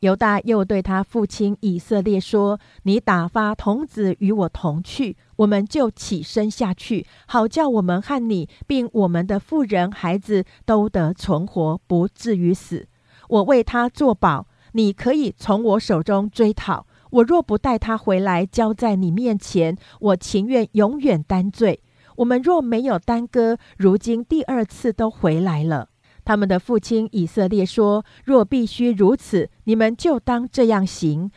[0.00, 12.88] 犹大又对他父亲以色列说：“你打发童子与我同去，我们就起身下去，好叫我们和你，并我们的妇人孩子都得存活，不至于死。
[13.28, 16.84] 我为他作保，你可以从我手中追讨。
[17.10, 21.80] 我若不带他回来，交在你面前，我情愿永远担罪。
[22.22, 25.88] 我们若没有耽搁，如今第二次都回来了。”
[26.24, 31.32] 他们的父亲以色列说：“若必须如此，你们就当这样行。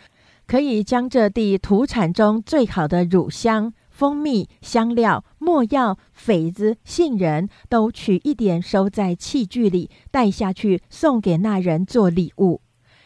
[0.46, 12.62] 可以将这地土产中最好的乳香、蜂蜜、香料、没药、榧子、杏仁，都取一点收在器具里，带下去送给那人做礼物。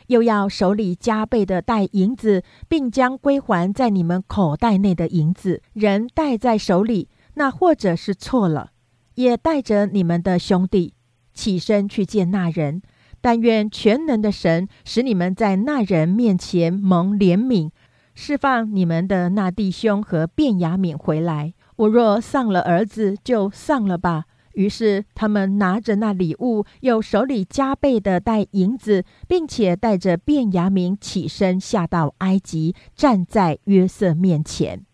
[0.08, 7.08] 又要手里加倍的带银子，并将归还在你们口袋内的银子，人带在手里，
[7.40, 8.72] 那或者是错了，
[9.16, 10.94] 也带着你们的兄弟。”
[11.34, 12.82] 起身去见那人，
[13.22, 17.70] 但愿全能的神使你们在那人面前蒙怜悯，
[18.14, 21.54] 释放你们的那弟兄和卞雅敏回来。
[21.78, 24.26] 我若丧了儿子，就丧了吧。
[24.56, 34.89] 于是他们拿着那礼物，又手里加倍的带银子，并且带着卞雅敏起身下到埃及，站在约瑟面前。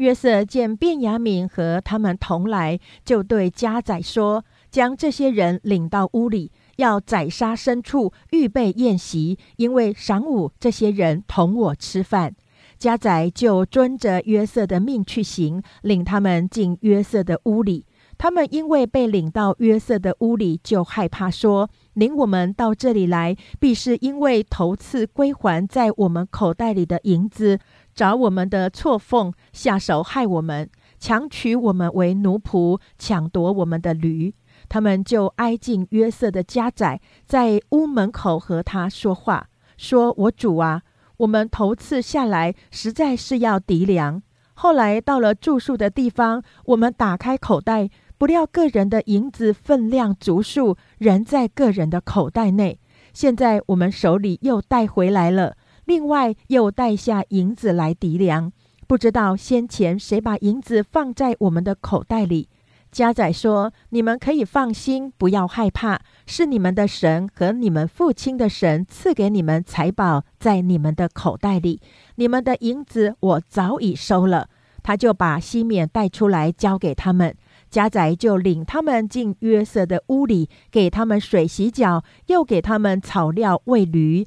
[0.00, 4.42] 约瑟见卞雅敏和他们同来，就对家宰说。
[4.70, 12.34] 将这些人领到屋里，要宰杀牲畜，预备宴席，因为晌午这些人同我吃饭。
[12.78, 17.84] 家宰就遵着约瑟的命去行，领他们进约瑟的屋里。
[18.16, 27.58] 他们因为被领到约瑟的屋里，就害怕，说：“领我们到这里来，必是因为头次归还在我们口袋里的银子，
[28.00, 34.34] 找我们的错缝，下手害我们，强取我们为奴仆，抢夺我们的驴。”
[34.70, 40.80] 他们就挨近约瑟的家宅，在屋门口和他说话，说：“我主啊，
[41.18, 44.22] 我们头次下来实在是要敌粮。
[44.54, 52.80] 后来到了住宿的地方，我们打开口袋，不料个人的银子分量足数，仍在个人的口袋内。
[53.12, 55.56] 现在我们手里又带回来了，
[55.90, 58.52] 另外又带下银子来敌粮。
[58.86, 62.48] 不知道先前谁把银子放在我们的口袋里。”
[62.92, 71.80] 家仔说：“你们可以放心，不要害怕，是你们的神和你们父亲的神赐给你们财宝在你们的口袋里。
[72.14, 74.48] 你们的银子我早已收了。”
[74.82, 77.34] 他就把西缅带出来交给他们。
[77.68, 84.26] 家仔就领他们进约瑟的屋里，给他们水洗脚，又给他们草料喂驴。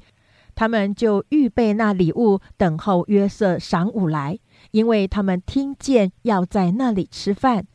[0.54, 4.38] 他们就预备那礼物，等候约瑟晌午来，
[4.70, 7.66] 因为他们听见要在那里吃饭。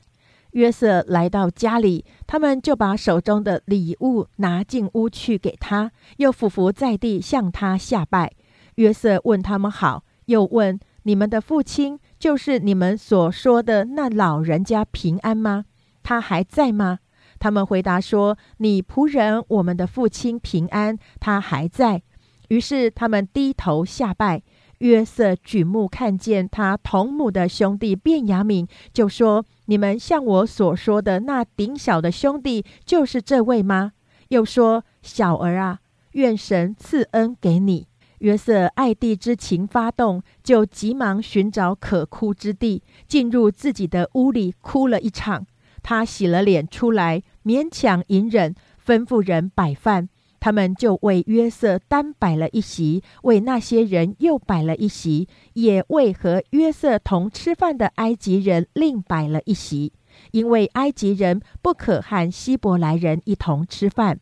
[0.51, 8.31] 约瑟来到家里，他们就把手中的礼物拿进屋去给他，又俯伏在地向他下拜。
[8.75, 15.65] 约瑟问他们好，又问你们的父亲，就是你们所说的那老人家平安吗？
[16.01, 16.99] 他还在吗？
[17.37, 22.01] 他们回答说：“你仆人我们的父亲平安，他还在。”
[22.49, 24.43] 于是他们低头下拜。
[24.79, 33.91] 约瑟举目看见他同母的兄弟卞雅敏，就说：“你们像我所说的那顶小的兄弟，就是这位吗？”
[34.29, 35.79] 又说：“小儿啊，
[36.13, 37.87] 愿神赐恩给你。”
[38.19, 45.45] 约瑟爱弟之情发动，就急忙寻找可哭之地，进入自己的屋里哭了一场。
[45.83, 50.07] 他洗了脸出来，勉强隐忍，吩咐人摆饭。
[50.39, 59.91] 他们就为约瑟单摆了一席，为那些人又摆了一席，也为和约瑟同吃饭的埃及人另摆了一席，
[60.31, 64.19] 因为埃及人不可和希伯来人一同吃饭，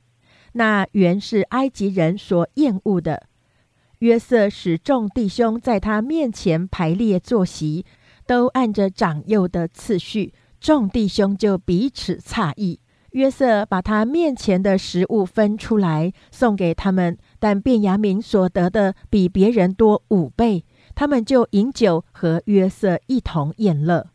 [0.54, 3.24] 那原是埃及人所厌恶的。
[4.00, 7.86] 约瑟使众弟兄在他面前排列坐席，
[8.26, 12.80] 都按着长幼的次序，众弟兄就彼此诧异。
[13.18, 20.64] 约瑟把他面前的食物分出来送给他们，但便雅明所得的比别人多五倍。
[20.94, 24.06] 他们就饮酒和约瑟一同宴乐。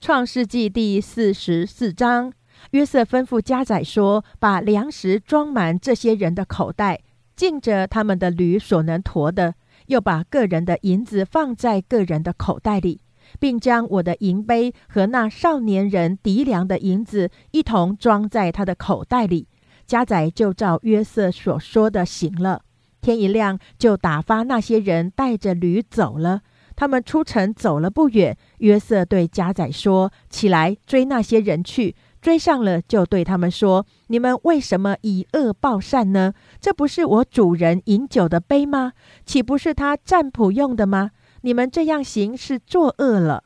[0.00, 2.32] 创世纪第四十四章，
[2.70, 7.00] 约瑟吩咐家宰说：“把粮食装满这些人的口袋，
[7.34, 9.54] 尽着他们的驴所能驮的，
[9.86, 13.00] 又把个人的银子放在个人的口袋里。”
[13.38, 19.48] 并将我的银杯和那少年人敌粮的银子一同装在他的口袋里。
[19.86, 22.62] 家宰就照约瑟所说的行了。
[23.00, 26.40] 天一亮，就打发那些人带着驴走了。
[26.74, 36.32] 他们出城走了不远，约瑟对家宰说：“起来追那些人去。”追上了，就对他们说：“你们为什么以恶报善呢？
[36.58, 38.92] 这不是我主人饮酒的杯吗？
[39.26, 41.10] 岂不是他占卜用的吗？
[41.44, 43.44] 你们这样行是作恶了。”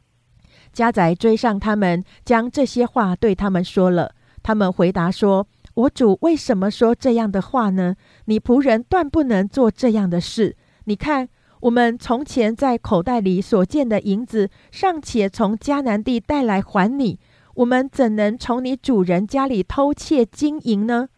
[0.73, 4.15] 家宅追上他们，将这些话对他们说了。
[4.43, 7.97] 他们回答说：“我主为什么说这样的话呢？
[8.27, 10.57] 你仆人断不能做这样的事。
[10.85, 11.29] 你看，
[11.63, 17.19] 我们从前在口袋里所见的银子，尚且从迦南地带来还你。”
[17.59, 21.09] 我们怎能从你主人家里偷窃金银呢？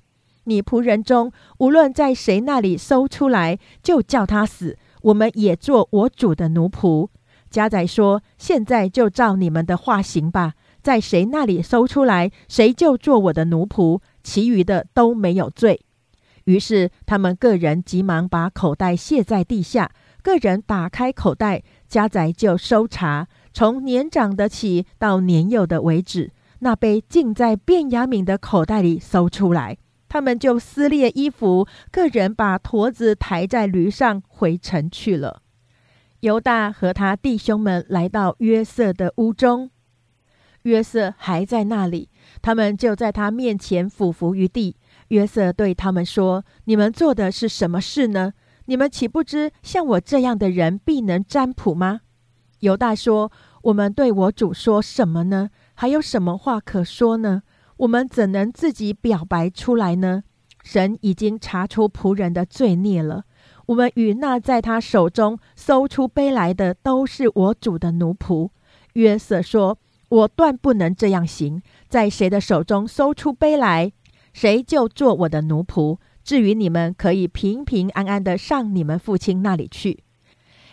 [0.44, 4.78] 你仆人中无论在谁那里搜出来，就叫他死。
[5.02, 7.08] 我们也做我主的奴仆。
[7.50, 14.00] 家宰说：“现在就照你们的话行吧，在谁那里搜出来，谁就做我的奴仆。
[14.22, 15.80] 其余的都没有罪。”
[16.44, 19.90] 于是他们个人急忙把口袋卸在地下，
[20.22, 23.28] 个人打开口袋，家宰就搜查。
[23.52, 29.76] 从年长的起到年幼的为止，那杯浸在卞雅敏的口袋里搜出来，
[30.10, 35.40] 他们就撕裂衣服，个人把驼子抬在驴上回城去了。
[36.20, 39.70] 犹大和他弟兄们来到约瑟的屋中，
[40.62, 42.10] 约瑟还在那里，
[42.42, 44.76] 他们就在他面前俯伏于地。
[45.08, 48.32] 约瑟对他们说：“你们做的是什么事呢？
[48.66, 52.00] 你们岂不知像我这样的人必能占卜吗？”
[52.60, 53.30] 犹大说
[53.62, 55.50] ：“我们对我主说什么呢？
[55.74, 57.42] 还有什么话可说呢？
[57.80, 60.22] 我们怎能自己表白出来呢？
[60.62, 63.24] 神已经查出仆人的罪孽了。
[63.68, 68.50] 我们与那在他手中搜出杯来的，都是我主的奴仆。”
[68.94, 69.78] 约瑟说
[70.10, 71.62] ：“我断不能这样行。
[71.88, 73.90] 在谁的手中搜出杯来，
[74.34, 75.96] 谁就做我的奴仆。
[76.22, 80.04] 至于你们，可以平平安安的上你们父亲那里去。”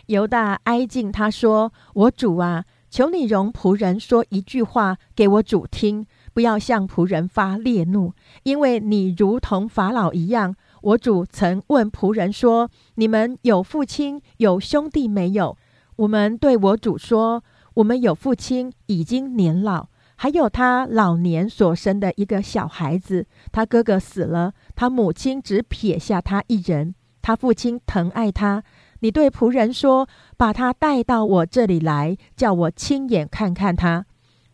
[0.07, 6.05] 犹大挨近他说：“我主啊，求你容仆人说一句话给我主听，
[6.37, 8.13] 不要向仆人发烈怒，
[8.43, 10.55] 因为你如同法老一样。
[10.83, 15.57] 我主曾问仆人说：你们有父亲有兄弟没有？
[15.95, 23.25] 我们对我主说：我们有父亲，已经年老，还有他老年所生的一个小孩子。
[23.51, 26.93] 他哥哥死了，他母亲只撇下他一人。
[27.23, 28.63] 他父亲疼爱他。”
[29.01, 30.07] 你对仆人说
[30.37, 34.05] ：“把他带到我这里来，叫我亲眼看看他。”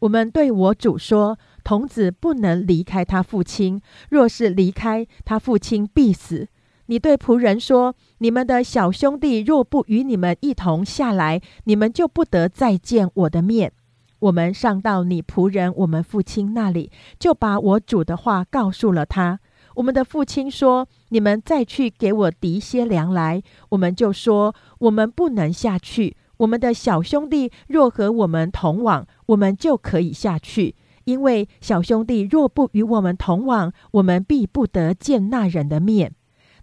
[0.03, 6.47] 我们对我主说：“童子不能离开他父亲，若是离开他父亲，必死。”
[6.87, 13.71] 你对仆人说：“你们的小兄弟若不与你们一同下来，你们就不得再见我的面。”
[14.19, 19.39] 我们上到你仆人我们父亲那里，就把我主的话告诉了他。
[19.75, 26.15] 我们的父亲说：“你们再去给我提些粮来。”我们就说：“我们不能下去。
[26.37, 30.75] 我们的小兄弟若和我们同往，我们就可以下去。
[31.05, 36.13] 因为小兄弟若不与我们同往，我们必不得见那人的面。”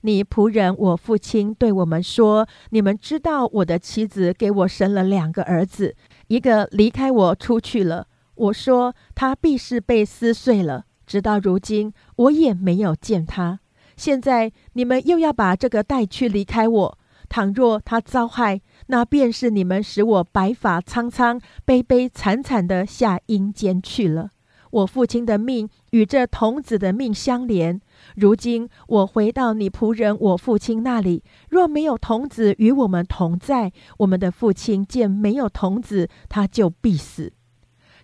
[0.03, 5.95] 你仆人我父亲对我们说：“你们知道我的妻子给我生了两个儿子，
[6.29, 8.07] 一个离开我出去了。
[8.35, 13.59] 我说他必是被撕碎了。”直到如今，我也没有见他。
[13.97, 16.99] 现在你们又要把这个带去离开我。
[17.29, 18.61] 倘若他遭害，
[18.91, 24.31] 那便是你们使我白发苍苍、悲悲惨惨的下阴间去了。
[24.73, 27.81] 我父亲的命与这童子的命相连。
[28.17, 37.33] 如今我回到你仆人我父亲那里，若没有童子与我们同在，我们的父亲见没有童子，他就必死。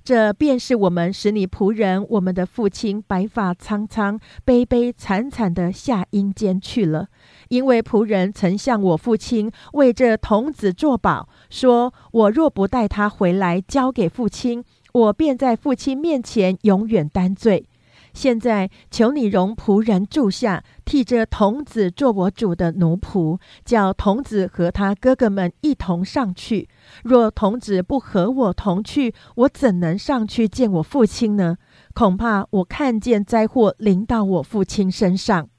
[0.05, 7.09] 这便是我们使你仆人，我们的父亲白发苍苍、悲悲惨惨的下阴间去了。
[7.49, 17.69] 因为仆人曾向我父亲为这童子作保，说我若不带他回来交给父亲，我便在父亲面前永远担罪。
[18.15, 26.67] 现在求你容仆人住下，替这童子做我主的奴仆，叫童子和他哥哥们一同上去。
[27.05, 31.59] 若童子不和我同去，我怎能上去见我父亲呢？
[31.93, 35.51] 恐怕我看见灾祸临到我父亲身上。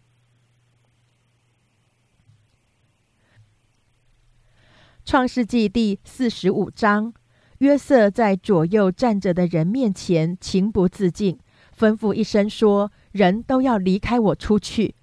[5.07, 7.13] 创世纪第四十五章，
[7.59, 11.39] 约瑟在左右站着的人面前情不自禁。
[11.79, 14.95] 吩咐一声说：“人都要离开我出去。”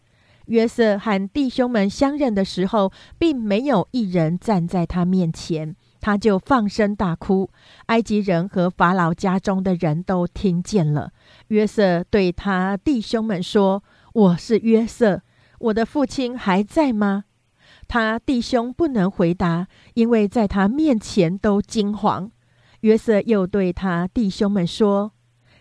[0.49, 5.75] 约瑟和弟兄们相认的时候，并没有一人站在他面前。
[6.03, 7.49] 他就放声大哭。
[7.87, 11.13] 埃及人和法老家中的人都听见了。
[11.49, 13.83] 约瑟对他弟兄们说
[14.13, 15.23] ：“我是约瑟，
[15.61, 17.25] 我的父亲还在吗？”
[17.95, 22.29] 他弟兄不能回答，因为在他面前都惊惶。
[22.81, 25.13] 约瑟又对他弟兄们说：“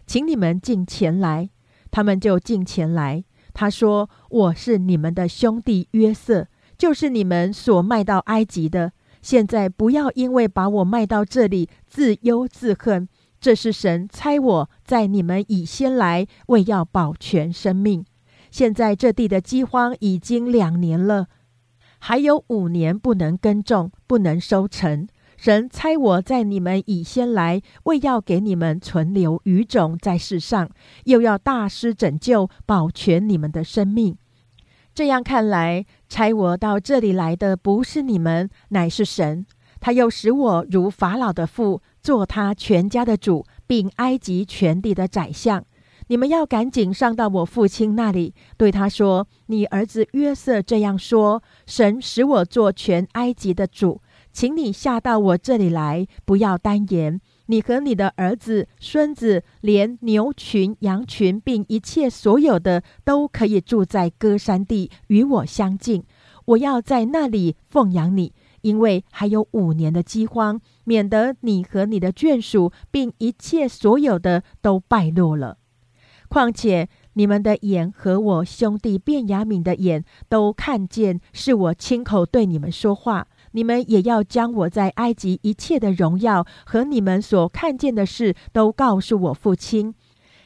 [0.08, 1.52] 请你们进前来。”
[1.92, 3.24] 他们就进前来。
[3.54, 8.94] 他说：“我是你们的兄弟约瑟，就是你们所卖到埃及的。
[9.22, 13.08] 现在不要因为把我卖到这里自忧自恨。
[13.40, 18.04] 这是神差我在你们以先来，为要保全生命。
[18.50, 21.28] 现在这地的饥荒已经两年了，
[22.06, 25.08] 还有五年不能耕种，不能收成。
[25.38, 30.70] 神差我在你们以先来，为要给你们存留余种在世上，
[31.06, 34.18] 又要大施拯救，保全你们的生命。
[34.94, 39.46] 这样看来，差我到这里来的不是你们，乃是神。
[39.80, 45.64] 他又使我如法老的父，做他全家的主，并埃及全地的宰相。
[46.08, 54.02] 你们要赶紧上到我父亲那里，对他说：“你儿子约瑟这样说：神使我做全埃及的主，
[54.32, 57.22] 请你下到我这里来，不要单言。
[57.48, 66.04] 你和你的儿子、孙子，连牛群、羊群，并一切所有的，都可以住在歌山地，与我相近。
[66.46, 75.58] 我要在那里奉养你。”因为还有五年的饥荒，免得你和你的眷属，并一切所有的都败落了。
[76.34, 83.28] 况且你们的眼和我兄弟卞雅敏的眼都看见，是我亲口对你们说话。
[83.52, 89.94] 你们也要将我在埃及一切的荣耀和你们所看见的事，都告诉我父亲。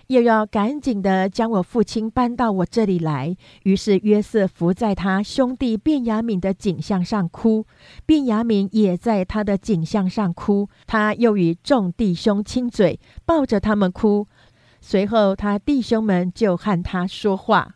[0.08, 3.36] 又要赶紧的将我父亲搬到我这里来。
[3.64, 7.66] 于是约瑟伏在他兄弟卞雅敏的颈项上哭，
[8.06, 10.68] 卞雅敏也在他的颈项上哭。
[10.86, 14.28] 他又与众弟兄亲嘴，抱着他们哭。
[14.82, 17.76] 随后他弟兄们就和他说话。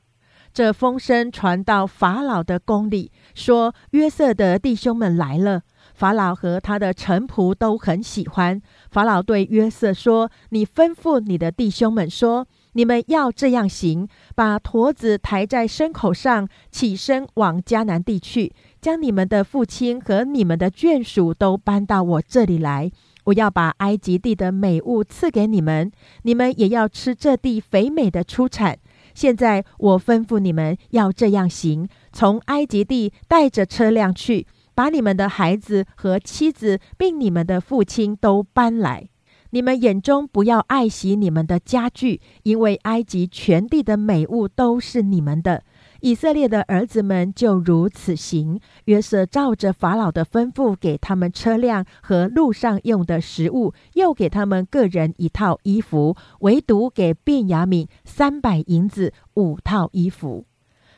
[0.54, 5.62] 这风声传到法老的宫里，说约瑟的弟兄们来了。
[5.94, 8.62] 法老和他的臣仆都很喜欢。
[8.90, 22.92] 法老对约瑟说：“你吩咐你的弟兄们说，你们要这样行：把驼子抬在牲口上，起身往迦南地去，将你们的父亲和你们的眷属都搬到我这里来。
[23.32, 25.90] 我要把埃及地的美物赐给你们，
[26.24, 28.78] 你们也要吃这地肥美的出产。
[29.14, 39.10] 现在我吩咐你们要这样行：从埃及地带着车辆去。”把你们的孩子和妻子，并你们的父亲都搬来。
[39.52, 45.64] 你们眼中不要爱惜你们的家具，因为埃及全地的美物都是你们的。
[46.02, 48.60] 以色列的儿子们就如此行。
[48.86, 60.46] 约瑟照着法老的吩咐，给他们车辆和路上用的食物，又给他们个人一套衣服，唯独给便雅悯三百银子五套衣服。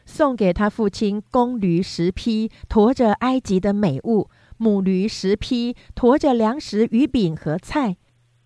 [0.06, 4.28] 送给他父亲公驴十匹，驮着埃及的美物；
[4.58, 7.96] 母驴十匹，驮着粮食、鱼饼和菜，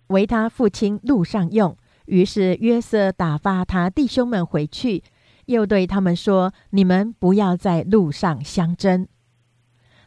[0.08, 1.76] 为他父亲路上用。
[2.06, 5.02] 于是约瑟打发他弟兄们回去，
[5.48, 9.06] 又对他们说：“你们不要在路上相争。”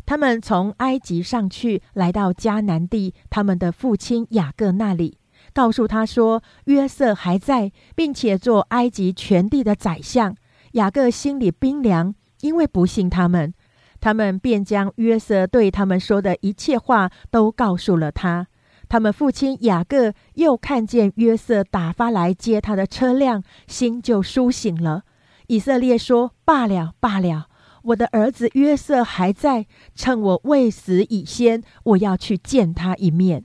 [0.05, 5.17] 他们从埃及上去，来到迦南地，他们的父亲雅各那里，
[5.53, 10.35] 告诉他说：“约瑟还在，并且做埃及全地的宰相。”
[10.73, 13.53] 雅各心里冰凉，因为不信他们，
[13.99, 18.47] 他们便将约瑟对他们说的一切话都告诉了他。
[18.87, 25.03] 他们父亲雅各又看见约瑟打发来接他的车辆，心就苏醒了。
[25.51, 27.47] 以色列说：“罢了，罢了，
[27.83, 33.43] 我的儿子约瑟还在，趁我未死以先，我要去见他一面。”